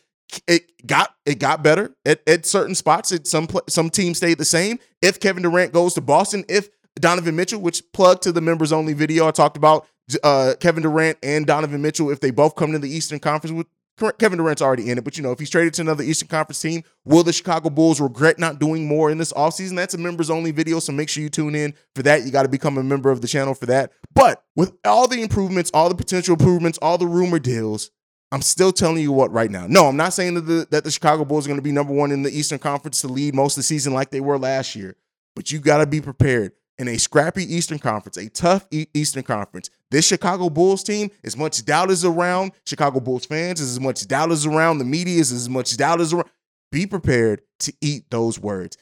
it 0.48 0.86
got 0.86 1.16
it 1.26 1.40
got 1.40 1.64
better 1.64 1.96
at, 2.06 2.22
at 2.28 2.46
certain 2.46 2.76
spots. 2.76 3.12
It, 3.12 3.28
some 3.28 3.48
some 3.68 3.90
teams 3.90 4.18
stayed 4.18 4.38
the 4.38 4.46
same. 4.46 4.80
If 5.02 5.20
Kevin 5.20 5.44
Durant 5.44 5.74
goes 5.74 5.94
to 5.96 6.02
Boston, 6.02 6.46
if 6.50 6.70
Donovan 7.00 7.36
Mitchell, 7.36 7.62
which 7.62 7.84
plugged 7.94 8.24
to 8.24 8.32
the 8.32 8.42
members 8.42 8.72
only 8.72 8.94
video, 8.94 9.28
I 9.28 9.32
talked 9.32 9.58
about 9.58 9.88
uh, 10.24 10.54
Kevin 10.60 10.84
Durant 10.84 11.18
and 11.24 11.46
Donovan 11.46 11.82
Mitchell. 11.82 12.10
If 12.10 12.20
they 12.20 12.32
both 12.32 12.56
come 12.56 12.72
to 12.72 12.80
the 12.80 12.90
Eastern 12.90 13.20
Conference 13.20 13.56
with 13.56 13.68
Kevin 14.20 14.38
Durant's 14.38 14.62
already 14.62 14.90
in 14.90 14.98
it, 14.98 15.06
but 15.06 15.16
you 15.16 15.24
know, 15.24 15.32
if 15.32 15.40
he's 15.40 15.50
traded 15.50 15.74
to 15.76 15.82
another 15.82 16.04
Eastern 16.04 16.28
Conference 16.28 16.62
team, 16.62 16.84
will 17.06 17.24
the 17.24 17.32
Chicago 17.32 17.70
Bulls 17.70 18.02
regret 18.02 18.38
not 18.38 18.60
doing 18.60 18.88
more 18.88 19.10
in 19.10 19.18
this 19.18 19.32
offseason? 19.34 19.78
That's 19.78 19.94
a 19.94 19.98
members 19.98 20.30
only 20.30 20.52
video, 20.52 20.80
so 20.80 20.92
make 20.92 21.08
sure 21.08 21.24
you 21.24 21.30
tune 21.30 21.56
in 21.56 21.74
for 21.96 22.04
that. 22.04 22.24
You 22.24 22.32
got 22.32 22.44
to 22.44 22.50
become 22.50 22.78
a 22.78 22.84
member 22.84 23.10
of 23.10 23.22
the 23.22 23.28
channel 23.28 23.54
for 23.54 23.68
that. 23.68 23.94
But 24.14 24.44
with 24.56 24.74
all 24.84 25.08
the 25.08 25.22
improvements, 25.22 25.72
all 25.74 25.88
the 25.88 25.96
potential 25.96 26.34
improvements, 26.34 26.78
all 26.82 26.98
the 26.98 27.08
rumor 27.08 27.40
deals, 27.40 27.90
I'm 28.32 28.42
still 28.42 28.72
telling 28.72 29.02
you 29.02 29.12
what 29.12 29.32
right 29.32 29.52
now. 29.52 29.68
No, 29.68 29.86
I'm 29.88 29.98
not 29.98 30.14
saying 30.14 30.34
that 30.34 30.42
the, 30.42 30.68
that 30.72 30.84
the 30.84 30.92
Chicago 30.92 31.26
Bulls 31.26 31.46
are 31.46 31.50
going 31.50 31.60
to 31.60 31.64
be 31.64 31.72
number 31.72 31.94
one 31.94 32.12
in 32.12 32.24
the 32.24 32.32
Eastern 32.32 32.60
Conference 32.60 33.02
to 33.02 33.08
lead 33.08 33.36
most 33.36 33.54
of 33.54 33.58
the 33.58 33.64
season 33.64 33.94
like 33.94 34.10
they 34.10 34.22
were 34.22 34.38
last 34.38 34.76
year, 34.76 34.96
but 35.36 35.52
you 35.52 35.60
got 35.60 35.78
to 35.78 35.86
be 35.86 36.02
prepared. 36.02 36.52
In 36.78 36.90
a 36.90 36.98
scrappy 36.98 37.44
Eastern 37.56 37.80
Conference, 37.80 38.18
a 38.18 38.28
tough 38.30 38.68
Eastern 38.70 39.24
Conference, 39.24 39.70
this 39.92 40.06
Chicago 40.06 40.50
Bulls 40.50 40.84
team, 40.84 41.10
as 41.24 41.38
much 41.38 41.64
doubt 41.64 41.90
is 41.90 42.04
around 42.04 42.52
Chicago 42.66 43.00
Bulls 43.00 43.26
fans, 43.26 43.62
as 43.62 43.80
much 43.80 44.06
doubt 44.08 44.32
is 44.32 44.46
around 44.46 44.80
the 44.80 44.86
media, 44.86 45.22
is 45.22 45.32
as 45.32 45.48
much 45.48 45.78
doubt 45.78 46.02
is 46.02 46.12
around. 46.12 46.30
Be 46.74 46.86
prepared 46.86 47.44
to 47.60 47.74
eat 47.80 48.10
those 48.10 48.38
words. 48.38 48.76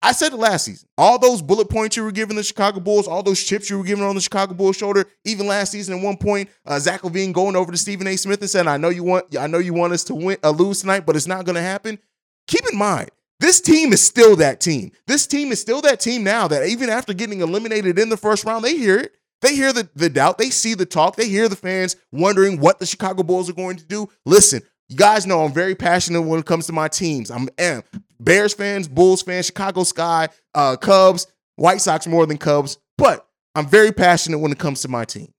I 0.00 0.12
said 0.12 0.32
it 0.32 0.36
last 0.36 0.64
season. 0.64 0.88
All 0.96 1.18
those 1.18 1.42
bullet 1.42 1.68
points 1.68 1.96
you 1.96 2.04
were 2.04 2.12
giving 2.12 2.36
the 2.36 2.44
Chicago 2.44 2.78
Bulls, 2.78 3.08
all 3.08 3.22
those 3.22 3.42
chips 3.42 3.68
you 3.68 3.78
were 3.78 3.84
giving 3.84 4.04
on 4.04 4.14
the 4.14 4.20
Chicago 4.20 4.54
Bulls 4.54 4.76
shoulder, 4.76 5.06
even 5.24 5.46
last 5.46 5.72
season 5.72 5.98
at 5.98 6.04
one 6.04 6.16
point, 6.16 6.48
uh, 6.64 6.78
Zach 6.78 7.02
LaVine 7.02 7.32
going 7.32 7.56
over 7.56 7.72
to 7.72 7.78
Stephen 7.78 8.06
A. 8.06 8.16
Smith 8.16 8.40
and 8.40 8.48
saying, 8.48 8.68
"I 8.68 8.76
know 8.76 8.90
you 8.90 9.02
want, 9.02 9.36
I 9.36 9.48
know 9.48 9.58
you 9.58 9.74
want 9.74 9.92
us 9.92 10.04
to 10.04 10.14
win, 10.14 10.36
uh, 10.44 10.50
lose 10.50 10.80
tonight, 10.80 11.04
but 11.04 11.16
it's 11.16 11.26
not 11.26 11.44
going 11.44 11.56
to 11.56 11.62
happen." 11.62 11.98
Keep 12.46 12.70
in 12.72 12.78
mind, 12.78 13.10
this 13.40 13.60
team 13.60 13.92
is 13.92 14.00
still 14.00 14.36
that 14.36 14.60
team. 14.60 14.92
This 15.06 15.26
team 15.26 15.52
is 15.52 15.60
still 15.60 15.80
that 15.82 16.00
team 16.00 16.22
now. 16.22 16.48
That 16.48 16.66
even 16.66 16.90
after 16.90 17.12
getting 17.12 17.40
eliminated 17.40 17.98
in 17.98 18.08
the 18.08 18.16
first 18.16 18.44
round, 18.44 18.64
they 18.64 18.76
hear 18.76 18.98
it. 18.98 19.14
They 19.40 19.54
hear 19.54 19.72
the, 19.72 19.88
the 19.94 20.08
doubt. 20.08 20.38
They 20.38 20.50
see 20.50 20.74
the 20.74 20.86
talk. 20.86 21.16
They 21.16 21.28
hear 21.28 21.48
the 21.48 21.56
fans 21.56 21.96
wondering 22.10 22.60
what 22.60 22.80
the 22.80 22.86
Chicago 22.86 23.22
Bulls 23.22 23.48
are 23.48 23.54
going 23.54 23.76
to 23.76 23.84
do. 23.84 24.08
Listen, 24.24 24.62
you 24.88 24.96
guys 24.96 25.26
know 25.26 25.44
I'm 25.44 25.52
very 25.52 25.74
passionate 25.74 26.22
when 26.22 26.40
it 26.40 26.46
comes 26.46 26.66
to 26.66 26.72
my 26.72 26.88
teams. 26.88 27.30
I'm 27.30 27.48
am. 27.58 27.82
Bears 28.20 28.54
fans, 28.54 28.88
Bulls 28.88 29.22
fans, 29.22 29.46
Chicago 29.46 29.84
Sky, 29.84 30.28
uh, 30.54 30.76
Cubs, 30.76 31.26
White 31.56 31.80
Sox 31.80 32.06
more 32.06 32.26
than 32.26 32.38
Cubs, 32.38 32.78
but 32.96 33.26
I'm 33.54 33.66
very 33.66 33.92
passionate 33.92 34.38
when 34.38 34.52
it 34.52 34.58
comes 34.58 34.82
to 34.82 34.88
my 34.88 35.04
team. 35.04 35.32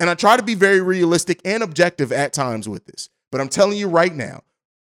And 0.00 0.10
I 0.10 0.14
try 0.14 0.36
to 0.36 0.42
be 0.42 0.54
very 0.54 0.80
realistic 0.80 1.40
and 1.44 1.62
objective 1.62 2.12
at 2.12 2.32
times 2.32 2.68
with 2.68 2.84
this. 2.84 3.08
But 3.32 3.40
I'm 3.40 3.48
telling 3.48 3.78
you 3.78 3.88
right 3.88 4.14
now, 4.14 4.42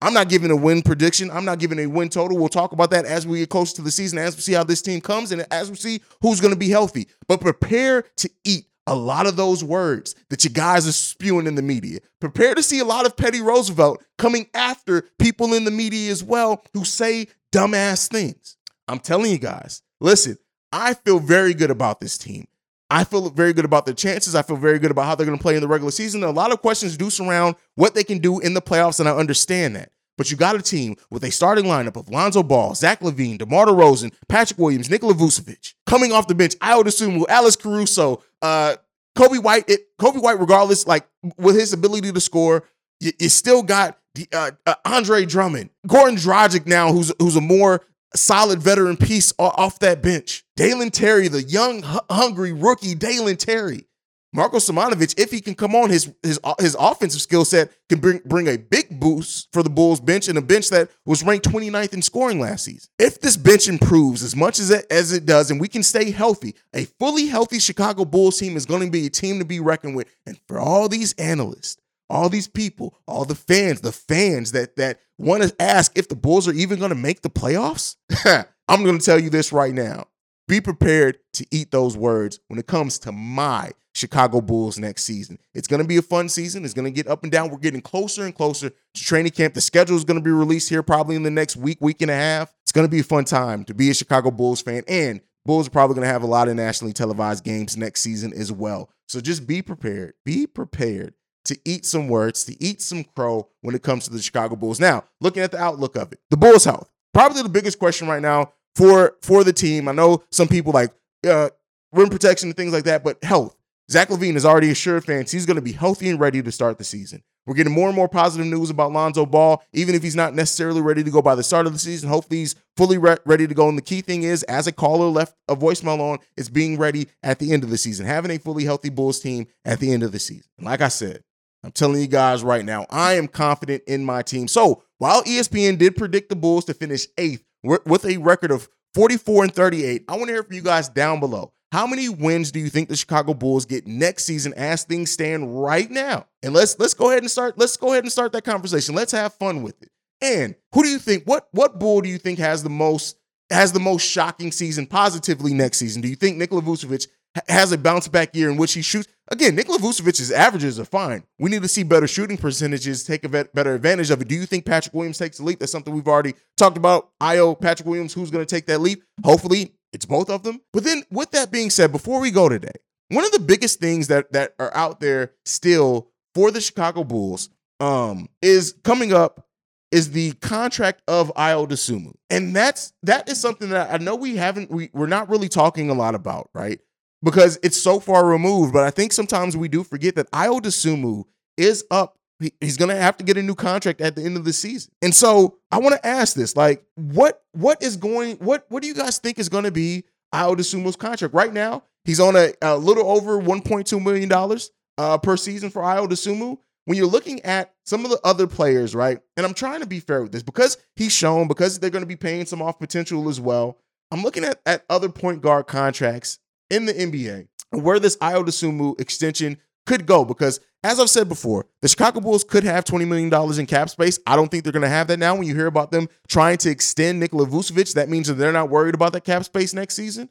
I'm 0.03 0.15
not 0.15 0.29
giving 0.29 0.51
a 0.51 0.57
win 0.57 0.83
prediction. 0.83 1.31
I'm 1.31 1.45
not 1.45 1.59
giving 1.59 1.79
a 1.79 1.87
win 1.87 2.09
total. 2.09 2.39
We'll 2.39 2.49
talk 2.49 2.73
about 2.73 2.91
that 2.91 3.05
as 3.05 3.27
we 3.27 3.41
get 3.41 3.51
close 3.51 3.73
to 3.75 3.83
the 3.83 3.91
season, 3.91 4.19
as 4.19 4.35
we 4.35 4.43
see 4.43 4.53
how 4.53 4.65
this 4.65 4.83
team 4.83 5.01
comes, 5.01 5.33
and 5.33 5.47
as 5.51 5.71
we 5.71 5.77
see 5.77 6.01
who's 6.23 6.41
going 6.41 6.55
to 6.55 6.59
be 6.59 6.71
healthy. 6.71 7.09
But 7.29 7.41
prepare 7.41 8.05
to 8.17 8.31
eat 8.45 8.65
a 8.87 8.95
lot 8.95 9.27
of 9.27 9.37
those 9.37 9.63
words 9.63 10.15
that 10.31 10.45
you 10.45 10.51
guys 10.51 10.87
are 10.87 10.93
spewing 10.93 11.47
in 11.47 11.55
the 11.55 11.63
media. 11.63 12.01
Prepare 12.21 12.55
to 12.55 12.63
see 12.63 12.79
a 12.79 12.85
lot 12.85 13.07
of 13.07 13.17
Petty 13.17 13.41
Roosevelt 13.41 14.03
coming 14.19 14.47
after 14.55 15.03
people 15.19 15.55
in 15.55 15.65
the 15.65 15.71
media 15.71 16.11
as 16.11 16.25
well 16.25 16.65
who 16.75 16.85
say 16.85 17.29
dumbass 17.53 18.09
things. 18.09 18.57
I'm 18.89 18.99
telling 18.99 19.31
you 19.31 19.39
guys, 19.39 19.83
listen, 20.01 20.39
I 20.73 20.95
feel 20.95 21.19
very 21.19 21.55
good 21.55 21.71
about 21.71 22.01
this 22.01 22.19
team. 22.19 22.47
I 22.91 23.05
feel 23.05 23.31
very 23.31 23.53
good 23.53 23.65
about 23.65 23.87
their 23.87 23.95
chances. 23.95 24.35
I 24.35 24.43
feel 24.43 24.57
very 24.57 24.81
good 24.81 24.91
about 24.91 25.05
how 25.05 25.15
they're 25.15 25.27
going 25.27 25.39
to 25.39 25.43
play 25.43 25.55
in 25.55 25.61
the 25.61 25.69
regular 25.69 25.93
season. 25.93 26.25
A 26.25 26.31
lot 26.31 26.53
of 26.53 26.61
questions 26.61 26.97
do 26.97 27.09
surround 27.09 27.55
what 27.77 27.95
they 27.95 28.03
can 28.03 28.19
do 28.19 28.41
in 28.41 28.55
the 28.55 28.61
playoffs, 28.61 28.99
and 28.99 29.09
I 29.09 29.17
understand 29.17 29.77
that. 29.77 29.93
But 30.19 30.31
you 30.31 30.37
got 30.37 30.57
a 30.57 30.63
team 30.63 30.97
with 31.11 31.25
a 31.25 31.31
starting 31.31 31.65
lineup 31.65 31.97
of 31.97 32.11
Lonzo 32.11 32.43
Ball, 32.43 32.75
Zach 32.75 33.01
LaVine, 33.01 33.39
DeMar 33.39 33.67
DeRozan, 33.67 34.13
Patrick 34.29 34.59
Williams, 34.59 34.91
Nikola 34.91 35.15
Vucevic. 35.15 35.75
Coming 35.87 36.13
off 36.13 36.27
the 36.27 36.35
bench, 36.35 36.59
Ayo 36.59 36.83
Dosunmu, 36.83 37.25
Alex 37.29 37.57
Caruso, 37.57 38.23
uh, 38.43 38.77
Coby 39.17 39.43
White. 39.43 39.69
It, 39.69 39.97
Coby 39.99 40.23
White, 40.23 40.39
regardless, 40.39 40.87
like 40.87 41.07
with 41.39 41.57
his 41.57 41.73
ability 41.73 42.13
to 42.13 42.21
score, 42.21 42.65
you, 43.01 43.13
you 43.19 43.29
still 43.29 43.63
got 43.63 43.99
the, 44.15 44.29
uh, 44.33 44.51
uh, 44.67 44.75
Andre 44.85 45.25
Drummond, 45.25 45.71
Goran 45.87 46.23
Dragic 46.23 46.67
now, 46.67 46.93
who's 46.93 47.13
who's 47.19 47.37
a 47.37 47.41
more 47.41 47.81
solid 48.15 48.61
veteran 48.61 48.97
piece 48.97 49.33
off 49.39 49.79
that 49.79 50.03
bench. 50.03 50.45
Dalen 50.57 50.91
Terry, 50.91 51.29
the 51.29 51.43
young, 51.43 51.83
hungry 52.11 52.53
rookie 52.53 52.95
Dalen 52.95 53.37
Terry. 53.37 53.87
Marko 54.33 54.59
Simonovic, 54.59 55.19
if 55.19 55.33
he 55.33 55.41
can 55.41 55.55
come 55.55 55.75
on, 55.75 55.91
his 55.91 56.13
his 56.23 56.39
uh, 56.45 56.55
his 56.61 56.77
offensive 56.79 57.21
skill 57.21 57.45
set 57.45 57.71
can 57.89 57.99
bring 57.99 58.21
bring 58.25 58.47
a 58.47 58.57
big 58.57 59.01
boost 59.01 59.49
for 59.53 59.65
the 59.65 59.71
Bulls 59.71 60.01
bench 60.01 60.29
and 60.29 60.39
a 60.39 60.43
bench 60.43 60.71
that 60.71 60.89
was 61.05 61.25
ranked 61.25 61.49
29th 61.49 61.93
in 61.93 62.03
scoring 62.03 62.39
last 62.39 62.65
season. 62.65 62.89
If 62.99 63.21
this 63.21 63.37
bench 63.37 63.69
improves 63.69 64.23
as 64.23 64.37
much 64.37 64.61
as 64.61 64.71
it, 64.71 64.87
as 64.89 65.13
it 65.13 65.27
does 65.27 65.51
and 65.51 65.61
we 65.61 65.67
can 65.67 65.83
stay 65.83 66.13
healthy, 66.13 66.55
a 66.73 66.85
fully 66.85 67.27
healthy 67.27 67.59
Chicago 67.59 68.05
Bulls 68.05 68.39
team 68.39 68.57
is 68.57 68.67
going 68.67 68.85
to 68.85 68.91
be 68.91 69.07
a 69.07 69.11
team 69.11 69.41
to 69.41 69.45
be 69.45 69.59
reckoned 69.59 69.97
with. 69.97 70.07
And 70.25 70.39
for 70.47 70.61
all 70.61 70.89
these 70.89 71.13
analysts, 71.15 71.77
all 72.09 72.29
these 72.29 72.47
people, 72.47 72.97
all 73.09 73.25
the 73.25 73.35
fans, 73.35 73.81
the 73.81 73.93
fans 73.93 74.53
that 74.53 74.77
that 74.77 75.01
want 75.19 75.43
to 75.43 75.55
ask 75.61 75.99
if 75.99 76.09
the 76.09 76.17
Bulls 76.17 76.47
are 76.47 76.53
even 76.53 76.79
going 76.79 76.91
to 76.91 76.95
make 76.95 77.23
the 77.23 77.31
playoffs, 77.31 77.97
I'm 78.69 78.85
going 78.85 78.99
to 78.99 79.05
tell 79.05 79.19
you 79.19 79.31
this 79.31 79.53
right 79.53 79.75
now. 79.75 80.07
Be 80.47 80.61
prepared 80.61 81.19
to 81.35 81.47
eat 81.51 81.73
those 81.73 81.97
words 81.97 82.39
when 82.47 82.59
it 82.61 82.67
comes 82.69 82.99
to 83.01 83.13
my 83.13 83.73
Chicago 84.01 84.41
Bulls 84.41 84.79
next 84.79 85.05
season. 85.05 85.39
It's 85.55 85.69
going 85.69 85.83
to 85.83 85.87
be 85.87 85.99
a 85.99 86.03
fun 86.03 86.29
season. 86.29 86.65
It's 86.65 86.75
going 86.75 86.87
to 86.87 86.91
get 86.91 87.07
up 87.07 87.23
and 87.23 87.31
down. 87.31 87.51
We're 87.51 87.59
getting 87.59 87.81
closer 87.83 88.25
and 88.25 88.35
closer 88.35 88.71
to 88.71 89.03
training 89.03 89.33
camp. 89.33 89.55
The 89.55 89.61
schedule 89.61 89.97
is 89.97 90.05
going 90.05 90.19
to 90.19 90.25
be 90.25 90.31
released 90.31 90.69
here 90.69 90.83
probably 90.83 91.17
in 91.17 91.23
the 91.23 91.31
next 91.31 91.57
week, 91.57 91.79
week 91.81 92.03
and 92.03 92.11
a 92.11 92.15
half. 92.15 92.53
It's 92.63 92.73
going 92.73 92.87
to 92.87 92.91
be 92.91 93.01
a 93.01 93.05
fun 93.05 93.25
time 93.25 93.65
to 93.65 93.75
be 93.75 93.91
a 93.91 93.95
Chicago 93.95 94.31
Bulls 94.31 94.63
fan. 94.63 94.83
And 94.89 95.21
Bulls 95.45 95.69
are 95.69 95.71
probably 95.71 95.95
going 95.95 96.07
to 96.07 96.13
have 96.13 96.23
a 96.23 96.27
lot 96.27 96.49
of 96.49 96.57
nationally 96.57 96.93
televised 96.93 97.45
games 97.45 97.77
next 97.77 98.03
season 98.03 98.33
as 98.33 98.51
well. 98.51 98.91
So 99.09 99.21
just 99.21 99.47
be 99.47 99.63
prepared. 99.63 100.15
Be 100.25 100.47
prepared 100.47 101.15
to 101.47 101.59
eat 101.65 101.87
some 101.87 102.09
words, 102.09 102.45
to 102.45 102.63
eat 102.63 102.81
some 102.81 103.05
crow 103.05 103.49
when 103.63 103.75
it 103.75 103.83
comes 103.83 104.05
to 104.05 104.11
the 104.11 104.23
Chicago 104.23 104.57
Bulls. 104.57 104.81
Now, 104.81 105.05
looking 105.21 105.43
at 105.43 105.51
the 105.51 105.59
outlook 105.59 105.97
of 105.97 106.13
it, 106.13 106.21
the 106.31 106.37
Bulls' 106.37 106.65
health, 106.65 106.91
probably 107.13 107.43
the 107.43 107.49
biggest 107.49 107.79
question 107.79 108.09
right 108.09 108.23
now 108.23 108.53
for 108.77 109.17
for 109.23 109.43
the 109.43 109.53
team. 109.53 109.89
I 109.89 109.93
know 109.93 110.23
some 110.31 110.49
people 110.49 110.73
like 110.73 110.93
uh, 111.27 111.51
rim 111.93 112.09
protection 112.09 112.51
and 112.51 112.57
things 112.57 112.73
like 112.73 112.85
that, 112.85 113.03
but 113.03 113.23
health. 113.25 113.57
Zach 113.91 114.09
LaVine 114.09 114.35
has 114.35 114.47
already 114.47 114.71
assured 114.71 115.05
fans 115.05 115.33
he's 115.33 115.47
going 115.47 115.57
to 115.57 115.63
be 115.63 115.73
healthy 115.73 116.09
and 116.09 116.21
ready 116.21 116.41
to 116.41 116.53
start 116.53 116.79
the 116.79 116.85
season. 116.85 117.25
We're 117.45 117.57
getting 117.57 117.73
more 117.73 117.89
and 117.89 117.97
more 117.97 118.09
positive 118.09 118.47
news 118.47 118.71
about 118.71 118.93
Lonzo 118.93 119.27
Ball, 119.27 119.61
even 119.73 119.97
if 119.97 120.03
he's 120.05 120.15
not 120.15 120.33
necessarily 120.33 120.81
ready 120.81 121.03
to 121.03 121.11
go 121.11 121.21
by 121.21 121.35
the 121.35 121.43
start 121.43 121.67
of 121.67 121.73
the 121.73 121.79
season. 121.81 122.09
Hopefully, 122.09 122.41
he's 122.41 122.55
fully 122.77 122.99
re- 122.99 123.17
ready 123.27 123.49
to 123.49 123.55
go. 123.55 123.69
And 123.69 123.77
the 123.77 123.83
key 123.83 124.01
thing 124.01 124.23
is, 124.23 124.45
as 124.45 124.69
a 124.69 124.73
caller 124.73 125.07
left 125.07 125.35
a 125.49 125.57
voicemail 125.57 125.99
on, 125.99 126.19
it's 126.37 126.49
being 126.49 126.79
ready 126.79 127.09
at 127.25 127.41
the 127.41 127.53
end 127.53 127.65
of 127.65 127.71
the 127.71 127.79
season, 127.79 128.07
having 128.07 128.31
a 128.31 128.39
fully 128.39 128.65
healthy 128.65 128.91
Bulls 128.91 129.19
team 129.19 129.49
at 129.65 129.81
the 129.81 129.93
end 129.93 130.05
of 130.05 130.13
the 130.13 130.21
season. 130.21 130.47
And 130.59 130.67
like 130.67 130.83
I 130.83 130.89
said, 130.89 131.25
I'm 131.65 131.73
telling 131.73 132.01
you 132.01 132.07
guys 132.07 132.45
right 132.45 132.65
now, 132.65 132.87
I 132.91 133.15
am 133.15 133.27
confident 133.27 133.83
in 133.89 134.05
my 134.05 134.23
team. 134.23 134.47
So 134.47 134.85
while 134.99 135.25
ESPN 135.25 135.79
did 135.79 135.97
predict 135.97 136.29
the 136.29 136.37
Bulls 136.37 136.67
to 136.67 136.75
finish 136.75 137.09
eighth 137.19 137.43
with 137.65 138.05
a 138.05 138.19
record 138.19 138.53
of 138.53 138.69
44 138.95 139.45
and 139.45 139.55
38, 139.55 140.05
I 140.07 140.13
want 140.13 140.29
to 140.29 140.33
hear 140.35 140.45
from 140.45 140.55
you 140.55 140.63
guys 140.63 140.89
down 140.89 141.19
below. 141.19 141.53
How 141.73 141.87
many 141.87 142.09
wins 142.09 142.51
do 142.51 142.59
you 142.59 142.69
think 142.69 142.89
the 142.89 142.97
Chicago 142.97 143.33
Bulls 143.33 143.65
get 143.65 143.87
next 143.87 144.25
season 144.25 144.53
as 144.55 144.83
things 144.83 145.13
stand 145.13 145.63
right 145.63 145.89
now? 145.89 146.27
And 146.43 146.53
let's 146.53 146.77
let's 146.81 146.95
go 146.95 147.11
ahead 147.11 147.23
and 147.23 147.31
start 147.31 147.59
let's 147.59 147.77
go 147.77 147.93
ahead 147.93 148.03
and 148.03 148.11
start 148.11 148.33
that 148.33 148.43
conversation. 148.43 148.95
Let's 148.95 149.13
have 149.13 149.35
fun 149.35 149.63
with 149.63 149.81
it. 149.83 149.91
And 150.21 150.57
who 150.75 150.83
do 150.83 150.89
you 150.89 150.99
think 150.99 151.25
what 151.25 151.49
what 151.53 151.79
Bull 151.79 152.01
do 152.01 152.09
you 152.09 152.19
think 152.19 152.41
has 152.41 152.65
the 152.65 152.71
most 152.71 153.17
has 153.51 153.73
the 153.73 153.81
most 153.81 154.03
shocking 154.03 154.51
season 154.51 154.87
positively 154.87 155.55
next 155.55 155.79
season? 155.79 156.03
Do 156.03 156.09
you 156.09 156.17
think 156.17 156.39
Nikola 156.39 156.63
Vucevic 156.63 157.07
has 157.49 157.71
a 157.71 157.79
bounce 157.79 158.09
back 158.09 158.35
year 158.35 158.51
in 158.51 158.57
which 158.57 158.73
he 158.73 158.83
shoots? 158.83 159.07
Again, 159.29 159.55
Nikola 159.55 159.79
Vucevic's 159.79 160.33
averages 160.33 160.81
are 160.81 160.85
fine. 160.85 161.23
We 161.39 161.51
need 161.51 161.63
to 161.63 161.69
see 161.69 161.85
better 161.85 162.09
shooting 162.09 162.37
percentages, 162.37 163.05
take 163.05 163.23
a 163.23 163.29
better 163.29 163.75
advantage 163.75 164.11
of 164.11 164.21
it. 164.21 164.27
Do 164.27 164.35
you 164.35 164.45
think 164.45 164.67
Patrick 164.67 164.93
Williams 164.93 165.19
takes 165.19 165.39
the 165.39 165.45
leap? 165.45 165.61
That's 165.61 165.71
something 165.71 165.95
we've 165.95 166.09
already 166.09 166.35
talked 166.57 166.77
about. 166.77 167.11
Ayo, 167.21 167.59
Patrick 167.59 167.87
Williams, 167.87 168.13
who's 168.13 168.33
going 168.33 168.45
to 168.45 168.55
take 168.55 168.67
that 168.67 168.81
leap? 168.81 169.05
Hopefully, 169.25 169.73
it's 169.93 170.07
both 170.07 170.31
of 170.31 170.43
them. 170.43 170.61
But 170.73 170.85
then, 170.85 171.03
with 171.11 171.31
that 171.33 171.51
being 171.51 171.71
said, 171.71 171.93
before 171.93 172.21
we 172.21 172.31
go 172.31 172.49
today, 172.49 172.73
one 173.09 173.25
of 173.25 173.33
the 173.33 173.41
biggest 173.41 173.81
things 173.81 174.09
that 174.09 174.33
that 174.33 174.55
are 174.59 174.75
out 174.75 175.01
there 175.01 175.33
still 175.45 176.11
for 176.35 176.51
the 176.51 176.61
Chicago 176.61 177.05
Bulls 177.05 177.51
um, 177.81 178.29
is 178.43 178.75
coming 178.85 179.13
up 179.13 179.47
is 179.91 180.13
the 180.13 180.33
contract 180.35 181.03
of 181.09 181.33
Ayo 181.35 181.69
Dosunmu. 181.69 182.15
And 182.29 182.55
that's 182.55 182.93
that 183.03 183.29
is 183.29 183.41
something 183.41 183.71
that 183.71 183.93
I 183.93 183.99
know 183.99 184.15
we 184.15 184.37
haven't 184.37 184.71
we, 184.71 184.91
we're 184.93 185.07
not 185.07 185.29
really 185.29 185.49
talking 185.49 185.91
a 185.91 185.95
lot 185.95 186.15
about, 186.15 186.51
right? 186.55 186.79
Because 187.23 187.59
it's 187.63 187.77
so 187.77 188.01
far 188.01 188.27
removed, 188.27 188.73
but 188.73 188.85
I 188.85 188.91
think 188.91 189.13
sometimes 189.13 189.57
we 189.57 189.69
do 189.69 189.83
forget 189.83 190.15
that 190.15 190.31
Ayo 190.31 190.61
Dosunmu 190.61 191.25
is 191.57 191.85
up 191.91 192.17
he's 192.61 192.77
going 192.77 192.89
to 192.89 192.97
have 192.97 193.17
to 193.19 193.25
get 193.25 193.37
a 193.37 193.43
new 193.43 193.55
contract 193.55 194.01
at 194.01 194.17
the 194.17 194.23
end 194.23 194.37
of 194.37 194.45
the 194.45 194.53
season. 194.53 194.93
And 195.03 195.15
so 195.15 195.59
I 195.71 195.79
want 195.79 195.95
to 195.95 196.07
ask 196.07 196.35
this, 196.35 196.57
like 196.57 196.85
what 196.95 197.43
what 197.53 197.83
is 197.83 197.97
going 197.97 198.37
what 198.37 198.67
what 198.69 198.83
do 198.83 198.89
you 198.89 198.95
guys 198.95 199.19
think 199.19 199.39
is 199.39 199.49
going 199.49 199.65
to 199.65 199.71
be 199.71 200.05
Ayo 200.35 200.57
Dosunmu's 200.57 200.97
contract 200.97 201.35
right 201.35 201.53
now? 201.53 201.85
He's 202.05 202.21
on 202.21 202.37
a, 202.37 202.53
a 202.63 202.77
little 202.77 203.09
over 203.09 203.41
1.2 203.41 204.03
million 204.03 204.29
dollars 204.29 204.71
uh, 204.99 205.19
per 205.19 205.37
season 205.37 205.71
for 205.71 205.83
Ayo 205.83 206.09
Dosunmu. 206.09 206.59
When 206.87 206.97
you're 206.97 207.07
looking 207.07 207.41
at 207.43 207.73
some 207.85 208.05
of 208.05 208.11
the 208.11 208.19
other 208.25 208.47
players, 208.47 208.95
right? 208.95 209.21
And 209.37 209.47
I'm 209.47 209.55
trying 209.55 209.81
to 209.81 209.87
be 209.87 210.01
fair 210.01 210.23
with 210.23 210.33
this 210.33 210.43
because 210.43 210.79
he's 210.97 211.13
shown 211.13 211.47
because 211.47 211.79
they're 211.79 211.91
going 211.91 212.03
to 212.03 212.07
be 212.07 212.17
paying 212.17 212.47
some 212.47 212.63
off 212.63 212.79
potential 212.79 213.29
as 213.29 213.41
well. 213.41 213.79
I'm 214.11 214.23
looking 214.23 214.45
at, 214.45 214.61
at 214.67 214.85
other 214.91 215.09
point 215.09 215.41
guard 215.41 215.67
contracts 215.67 216.39
in 216.69 216.87
the 216.87 216.95
NBA 216.95 217.49
where 217.71 218.01
this 218.01 218.17
Ayo 218.17 218.45
Dosunmu 218.45 219.01
extension 219.01 219.59
could 219.87 220.07
go 220.07 220.25
because, 220.25 220.61
as 220.83 221.01
I've 221.01 221.11
said 221.11 221.29
before, 221.29 221.67
the 221.83 221.89
Chicago 221.89 222.21
Bulls 222.21 222.45
could 222.45 222.65
have 222.65 222.85
$20 222.85 223.07
million 223.07 223.59
in 223.59 223.67
cap 223.67 223.91
space. 223.91 224.19
I 224.27 224.37
don't 224.37 224.51
think 224.51 224.65
they're 224.65 224.73
going 224.73 224.83
to 224.83 224.89
have 224.89 225.09
that 225.09 225.19
now. 225.19 225.35
When 225.35 225.47
you 225.47 225.55
hear 225.55 225.67
about 225.67 225.91
them 225.91 226.09
trying 226.29 226.59
to 226.59 226.71
extend 226.71 227.21
Nikola 227.21 227.47
Vucevic, 227.47 227.95
that 227.95 228.09
means 228.09 228.29
that 228.29 228.35
they're 228.35 228.53
not 228.53 228.71
worried 228.71 228.95
about 228.95 229.13
that 229.15 229.25
cap 229.25 229.45
space 229.45 229.75
next 229.75 229.95
season. 229.95 230.29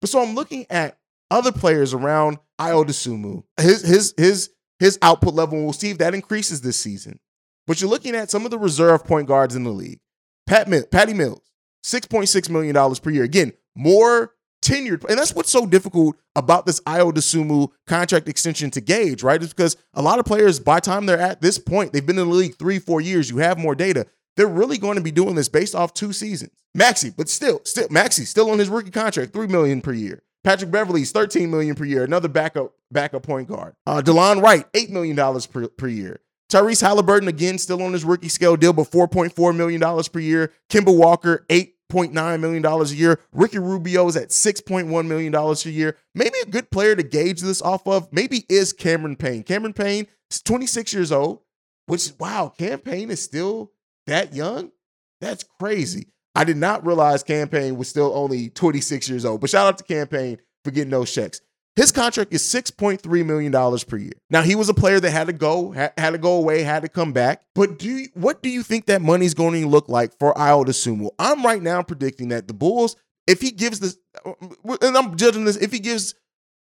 But 0.00 0.10
so 0.10 0.22
I'm 0.22 0.34
looking 0.34 0.66
at 0.70 0.98
other 1.30 1.52
players 1.52 1.94
around 1.94 2.38
Ayo 2.60 2.84
Dosunmu, 2.84 3.42
his 3.60 3.82
his 3.82 4.14
his 4.16 4.50
his 4.78 4.98
output 5.02 5.34
level. 5.34 5.62
We'll 5.62 5.72
see 5.72 5.90
if 5.90 5.98
that 5.98 6.14
increases 6.14 6.60
this 6.60 6.76
season. 6.76 7.18
But 7.66 7.80
you're 7.80 7.90
looking 7.90 8.14
at 8.14 8.30
some 8.30 8.44
of 8.44 8.50
the 8.50 8.58
reserve 8.58 9.04
point 9.04 9.26
guards 9.26 9.56
in 9.56 9.64
the 9.64 9.70
league. 9.70 10.00
Pat 10.46 10.68
Patty 10.90 11.12
Mills, 11.12 11.42
$6.6 11.84 12.50
million 12.50 12.94
per 12.96 13.10
year. 13.10 13.24
Again, 13.24 13.52
more 13.74 14.35
tenured, 14.62 15.04
and 15.08 15.18
that's 15.18 15.34
what's 15.34 15.50
so 15.50 15.66
difficult 15.66 16.16
about 16.34 16.66
this 16.66 16.80
Ayo 16.80 17.12
Dosunmu 17.12 17.70
contract 17.86 18.28
extension 18.28 18.70
to 18.72 18.80
gauge, 18.80 19.22
right? 19.22 19.42
Is 19.42 19.52
because 19.52 19.76
a 19.94 20.02
lot 20.02 20.18
of 20.18 20.24
players, 20.24 20.58
by 20.60 20.80
time 20.80 21.06
they're 21.06 21.18
at 21.18 21.40
this 21.40 21.58
point, 21.58 21.92
they've 21.92 22.04
been 22.04 22.18
in 22.18 22.28
the 22.28 22.34
league 22.34 22.58
three, 22.58 22.78
four 22.78 23.00
years. 23.00 23.30
You 23.30 23.38
have 23.38 23.58
more 23.58 23.74
data. 23.74 24.06
They're 24.36 24.46
really 24.46 24.78
going 24.78 24.96
to 24.96 25.02
be 25.02 25.10
doing 25.10 25.34
this 25.34 25.48
based 25.48 25.74
off 25.74 25.94
two 25.94 26.12
seasons. 26.12 26.50
Maxey, 26.74 27.10
but 27.16 27.28
still, 27.28 27.60
still 27.64 27.88
Maxey, 27.90 28.24
still 28.24 28.50
on 28.50 28.58
his 28.58 28.68
rookie 28.68 28.90
contract, 28.90 29.32
three 29.32 29.46
million 29.46 29.80
per 29.80 29.92
year. 29.92 30.22
Patrick 30.44 30.70
Beverley's 30.70 31.10
13 31.10 31.50
million 31.50 31.74
per 31.74 31.84
year, 31.84 32.04
another 32.04 32.28
backup 32.28 32.72
backup 32.92 33.24
point 33.24 33.48
guard. 33.48 33.74
Uh, 33.86 34.00
Delon 34.00 34.40
Wright, 34.40 34.70
$8 34.74 34.90
million 34.90 35.16
per, 35.50 35.66
per 35.68 35.88
year. 35.88 36.20
Tyrese 36.52 36.82
Halliburton, 36.82 37.26
again, 37.26 37.58
still 37.58 37.82
on 37.82 37.92
his 37.92 38.04
rookie 38.04 38.28
scale 38.28 38.56
deal, 38.56 38.72
but 38.72 38.88
$4.4 38.88 39.56
million 39.56 40.04
per 40.04 40.20
year. 40.20 40.52
Kemba 40.70 40.96
Walker, 40.96 41.44
8 41.50 41.74
$0.9 41.90 42.40
million 42.40 42.64
a 42.64 42.84
year. 42.86 43.20
Ricky 43.32 43.58
Rubio 43.58 44.08
is 44.08 44.16
at 44.16 44.30
$6.1 44.30 45.06
million 45.06 45.34
a 45.34 45.54
year. 45.68 45.96
Maybe 46.14 46.38
a 46.42 46.50
good 46.50 46.70
player 46.70 46.96
to 46.96 47.02
gauge 47.02 47.40
this 47.40 47.62
off 47.62 47.86
of, 47.86 48.12
maybe 48.12 48.44
is 48.48 48.72
Cameron 48.72 49.16
Payne. 49.16 49.42
Cameron 49.42 49.72
Payne 49.72 50.06
is 50.30 50.42
26 50.42 50.92
years 50.92 51.12
old, 51.12 51.40
which, 51.86 52.12
wow, 52.18 52.52
Cam 52.56 52.80
Payne 52.80 53.10
is 53.10 53.22
still 53.22 53.72
that 54.06 54.34
young? 54.34 54.72
That's 55.20 55.44
crazy. 55.58 56.08
I 56.34 56.44
did 56.44 56.58
not 56.58 56.86
realize 56.86 57.22
Cam 57.22 57.48
Payne 57.48 57.76
was 57.76 57.88
still 57.88 58.12
only 58.14 58.50
26 58.50 59.08
years 59.08 59.24
old. 59.24 59.40
But 59.40 59.50
shout 59.50 59.66
out 59.66 59.78
to 59.78 59.84
Cam 59.84 60.06
Payne 60.06 60.38
for 60.64 60.70
getting 60.70 60.90
those 60.90 61.12
checks. 61.12 61.40
His 61.76 61.92
contract 61.92 62.32
is 62.32 62.42
$6.3 62.42 63.26
million 63.26 63.52
per 63.86 63.96
year. 63.98 64.12
Now, 64.30 64.40
he 64.40 64.54
was 64.54 64.70
a 64.70 64.74
player 64.74 64.98
that 64.98 65.10
had 65.10 65.26
to 65.26 65.34
go, 65.34 65.72
had, 65.72 65.92
had 65.98 66.10
to 66.10 66.18
go 66.18 66.36
away, 66.36 66.62
had 66.62 66.82
to 66.82 66.88
come 66.88 67.12
back. 67.12 67.42
But 67.54 67.78
do 67.78 67.86
you, 67.86 68.08
what 68.14 68.42
do 68.42 68.48
you 68.48 68.62
think 68.62 68.86
that 68.86 69.02
money's 69.02 69.34
going 69.34 69.60
to 69.60 69.68
look 69.68 69.86
like 69.86 70.18
for 70.18 70.32
Ayo 70.34 70.64
Dosunmu? 70.64 71.10
I'm 71.18 71.44
right 71.44 71.62
now 71.62 71.82
predicting 71.82 72.28
that 72.28 72.48
the 72.48 72.54
Bulls, 72.54 72.96
if 73.26 73.42
he 73.42 73.50
gives 73.50 73.80
this, 73.80 73.98
uh, 74.24 74.32
and 74.80 74.96
I'm 74.96 75.16
judging 75.16 75.44
this, 75.44 75.56
if 75.56 75.70
he 75.70 75.78
gives 75.78 76.14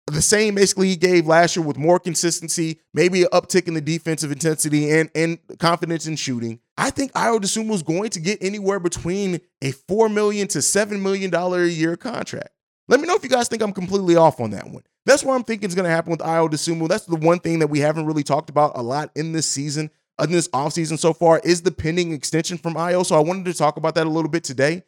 the 0.08 0.22
same 0.22 0.56
basically 0.56 0.90
he 0.90 0.96
gave 0.96 1.28
last 1.28 1.56
year 1.56 1.64
with 1.64 1.78
more 1.78 2.00
consistency, 2.00 2.80
maybe 2.96 3.22
an 3.22 3.30
uptick 3.32 3.68
in 3.68 3.76
the 3.76 3.82
defensive 3.82 4.32
intensity 4.32 4.90
and, 4.90 5.12
and 5.14 5.38
confidence 5.60 6.08
in 6.08 6.16
shooting. 6.16 6.60
I 6.76 6.90
think 6.90 7.12
Ayo 7.14 7.40
Dosunmu 7.40 7.72
is 7.72 7.84
going 7.84 8.10
to 8.10 8.20
get 8.20 8.42
anywhere 8.42 8.80
between 8.80 9.42
a 9.62 9.72
4 9.72 10.10
million 10.10 10.48
to 10.50 10.58
$7 10.58 11.00
million 11.02 11.34
a 11.34 11.66
year 11.66 11.96
contract. 11.98 12.50
Let 12.88 13.00
me 13.00 13.08
know 13.08 13.16
if 13.16 13.24
you 13.24 13.30
guys 13.30 13.48
think 13.48 13.62
I'm 13.62 13.74
completely 13.74 14.16
off 14.16 14.42
on 14.42 14.50
that 14.50 14.66
one. 14.66 14.84
That's 15.06 15.24
what 15.24 15.36
I'm 15.36 15.44
thinking 15.44 15.68
is 15.68 15.76
going 15.76 15.86
to 15.86 15.92
happen 15.92 16.12
with 16.12 16.22
Ayo 16.22 16.50
Dosunmu. 16.50 16.88
That's 16.88 17.06
the 17.06 17.16
one 17.16 17.40
thing 17.40 17.60
that 17.60 17.68
we 17.68 17.80
haven't 17.80 18.06
really 18.06 18.24
talked 18.24 18.50
about 18.50 18.72
a 18.76 18.82
lot 18.82 19.12
in 19.16 19.34
this 19.34 19.48
season, 19.48 19.90
in 20.22 20.32
this 20.32 20.48
offseason 20.50 20.98
so 20.98 21.14
far, 21.14 21.40
is 21.44 21.62
the 21.62 21.72
pending 21.72 22.14
extension 22.14 22.58
from 22.58 22.76
Ayo. 22.76 23.06
So 23.06 23.16
I 23.16 23.20
wanted 23.20 23.46
to 23.46 23.54
talk 23.54 23.78
about 23.78 23.96
that 23.96 24.08
a 24.08 24.10
little 24.10 24.30
bit 24.30 24.44
today 24.44 24.84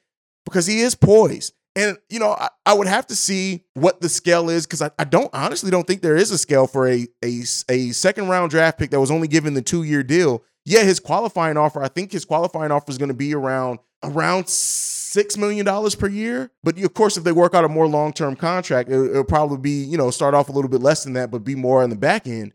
because 0.45 0.65
he 0.65 0.79
is 0.79 0.95
poised. 0.95 1.53
And, 1.75 1.97
you 2.09 2.19
know, 2.19 2.31
I, 2.31 2.47
I 2.65 2.73
would 2.73 2.87
have 2.87 3.05
to 3.07 3.15
see 3.15 3.65
what 3.73 3.99
the 3.99 4.07
scale 4.07 4.49
is 4.49 4.65
because 4.65 4.81
I, 4.81 4.91
I 4.97 5.03
don't 5.03 5.29
honestly 5.33 5.69
don't 5.69 5.85
think 5.85 6.01
there 6.01 6.15
is 6.15 6.31
a 6.31 6.37
scale 6.37 6.67
for 6.67 6.87
a, 6.87 7.05
a, 7.23 7.41
a 7.67 7.89
second 7.89 8.29
round 8.29 8.51
draft 8.51 8.79
pick 8.79 8.91
that 8.91 8.99
was 9.01 9.11
only 9.11 9.27
given 9.27 9.53
the 9.53 9.61
two 9.61 9.83
year 9.83 10.01
deal. 10.01 10.43
Yeah, 10.63 10.83
his 10.83 11.01
qualifying 11.01 11.57
offer, 11.57 11.83
I 11.83 11.89
think 11.89 12.13
his 12.13 12.23
qualifying 12.23 12.71
offer 12.71 12.89
is 12.89 12.97
going 12.97 13.09
to 13.09 13.13
be 13.13 13.35
around 13.35 13.79
around 14.03 14.47
six 15.15 15.37
million 15.37 15.65
dollars 15.65 15.95
per 15.95 16.07
year. 16.07 16.51
But 16.61 16.77
of 16.77 16.93
course, 16.93 17.15
if 17.15 17.23
they 17.23 17.31
work 17.31 17.55
out 17.55 17.63
a 17.63 17.69
more 17.69 17.87
long 17.87 18.11
term 18.11 18.35
contract, 18.35 18.89
it, 18.89 18.97
will 18.97 19.23
probably 19.23 19.57
be 19.57 19.83
you 19.83 19.97
know 19.97 20.11
start 20.11 20.35
off 20.35 20.49
a 20.49 20.51
little 20.51 20.69
bit 20.69 20.81
less 20.81 21.05
than 21.05 21.13
that, 21.13 21.31
but 21.31 21.43
be 21.43 21.55
more 21.55 21.81
on 21.81 21.89
the 21.89 21.95
back 21.95 22.27
end. 22.27 22.51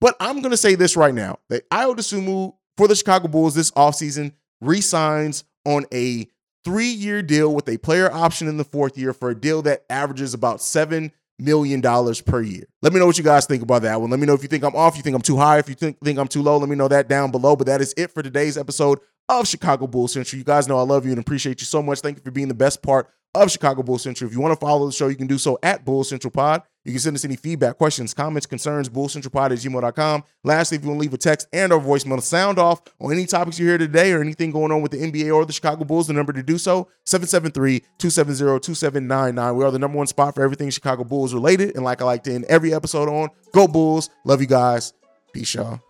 But 0.00 0.16
I'm 0.18 0.42
gonna 0.42 0.56
say 0.56 0.74
this 0.74 0.96
right 0.96 1.14
now: 1.14 1.38
that 1.48 1.68
Ayo 1.70 1.94
Dosunmu 1.94 2.52
for 2.76 2.88
the 2.88 2.96
Chicago 2.96 3.28
Bulls 3.28 3.54
this 3.54 3.70
offseason 3.70 4.32
re-signs 4.60 5.44
on 5.64 5.86
a 5.92 6.26
three-year 6.64 7.22
deal 7.22 7.54
with 7.54 7.68
a 7.68 7.78
player 7.78 8.12
option 8.12 8.48
in 8.48 8.56
the 8.56 8.64
fourth 8.64 8.98
year 8.98 9.14
for 9.14 9.30
a 9.30 9.34
deal 9.34 9.62
that 9.62 9.84
averages 9.88 10.34
about 10.34 10.60
seven 10.60 11.12
million 11.38 11.80
dollars 11.80 12.20
per 12.20 12.42
year. 12.42 12.64
Let 12.82 12.92
me 12.92 12.98
know 12.98 13.06
what 13.06 13.18
you 13.18 13.24
guys 13.24 13.46
think 13.46 13.62
about 13.62 13.82
that 13.82 14.00
one. 14.00 14.10
Let 14.10 14.18
me 14.18 14.26
know 14.26 14.34
if 14.34 14.42
you 14.42 14.48
think 14.48 14.64
I'm 14.64 14.74
off, 14.74 14.96
you 14.96 15.02
think 15.02 15.14
I'm 15.14 15.22
too 15.22 15.36
high, 15.36 15.58
if 15.58 15.68
you 15.68 15.76
think, 15.76 15.98
think 16.02 16.18
I'm 16.18 16.28
too 16.28 16.42
low, 16.42 16.58
let 16.58 16.68
me 16.68 16.76
know 16.76 16.88
that 16.88 17.08
down 17.08 17.30
below. 17.30 17.54
But 17.54 17.68
that 17.68 17.80
is 17.80 17.94
it 17.96 18.10
for 18.10 18.22
today's 18.22 18.58
episode 18.58 18.98
of 19.30 19.46
Chicago 19.46 19.86
Bull 19.86 20.08
Central. 20.08 20.38
You 20.38 20.44
guys 20.44 20.66
know 20.66 20.78
I 20.78 20.82
love 20.82 21.06
you 21.06 21.12
and 21.12 21.20
appreciate 21.20 21.60
you 21.60 21.66
so 21.66 21.80
much. 21.82 22.00
Thank 22.00 22.16
you 22.18 22.22
for 22.22 22.32
being 22.32 22.48
the 22.48 22.54
best 22.54 22.82
part 22.82 23.08
of 23.34 23.50
Chicago 23.50 23.82
Bull 23.82 23.98
Central. 23.98 24.28
If 24.28 24.34
you 24.34 24.40
want 24.40 24.58
to 24.58 24.60
follow 24.60 24.86
the 24.86 24.92
show, 24.92 25.06
you 25.08 25.14
can 25.14 25.28
do 25.28 25.38
so 25.38 25.56
at 25.62 25.84
Bull 25.84 26.02
Central 26.02 26.32
Pod. 26.32 26.62
You 26.84 26.92
can 26.92 27.00
send 27.00 27.14
us 27.14 27.24
any 27.24 27.36
feedback, 27.36 27.76
questions, 27.76 28.14
comments, 28.14 28.46
concerns, 28.46 28.88
bullcentralpod 28.88 29.52
at 29.52 29.58
gmail.com. 29.58 30.24
Lastly, 30.42 30.78
if 30.78 30.82
you 30.82 30.88
want 30.88 30.98
to 30.98 31.02
leave 31.02 31.14
a 31.14 31.18
text 31.18 31.46
and 31.52 31.72
or 31.72 31.80
voicemail 31.80 32.20
sound 32.22 32.58
off 32.58 32.80
on 33.00 33.12
any 33.12 33.26
topics 33.26 33.58
you 33.58 33.66
hear 33.66 33.78
today 33.78 34.12
or 34.12 34.20
anything 34.20 34.50
going 34.50 34.72
on 34.72 34.82
with 34.82 34.90
the 34.90 34.98
NBA 34.98 35.32
or 35.32 35.44
the 35.44 35.52
Chicago 35.52 35.84
Bulls, 35.84 36.06
the 36.06 36.14
number 36.14 36.32
to 36.32 36.42
do 36.42 36.58
so, 36.58 36.88
773-270-2799. 37.06 39.54
We 39.54 39.64
are 39.64 39.70
the 39.70 39.78
number 39.78 39.98
one 39.98 40.06
spot 40.06 40.34
for 40.34 40.42
everything 40.42 40.70
Chicago 40.70 41.04
Bulls 41.04 41.34
related. 41.34 41.76
And 41.76 41.84
like 41.84 42.02
I 42.02 42.06
like 42.06 42.24
to 42.24 42.34
end 42.34 42.46
every 42.48 42.74
episode 42.74 43.08
on, 43.08 43.28
go 43.52 43.68
Bulls. 43.68 44.10
Love 44.24 44.40
you 44.40 44.46
guys. 44.46 44.94
Peace, 45.32 45.54
y'all. 45.54 45.89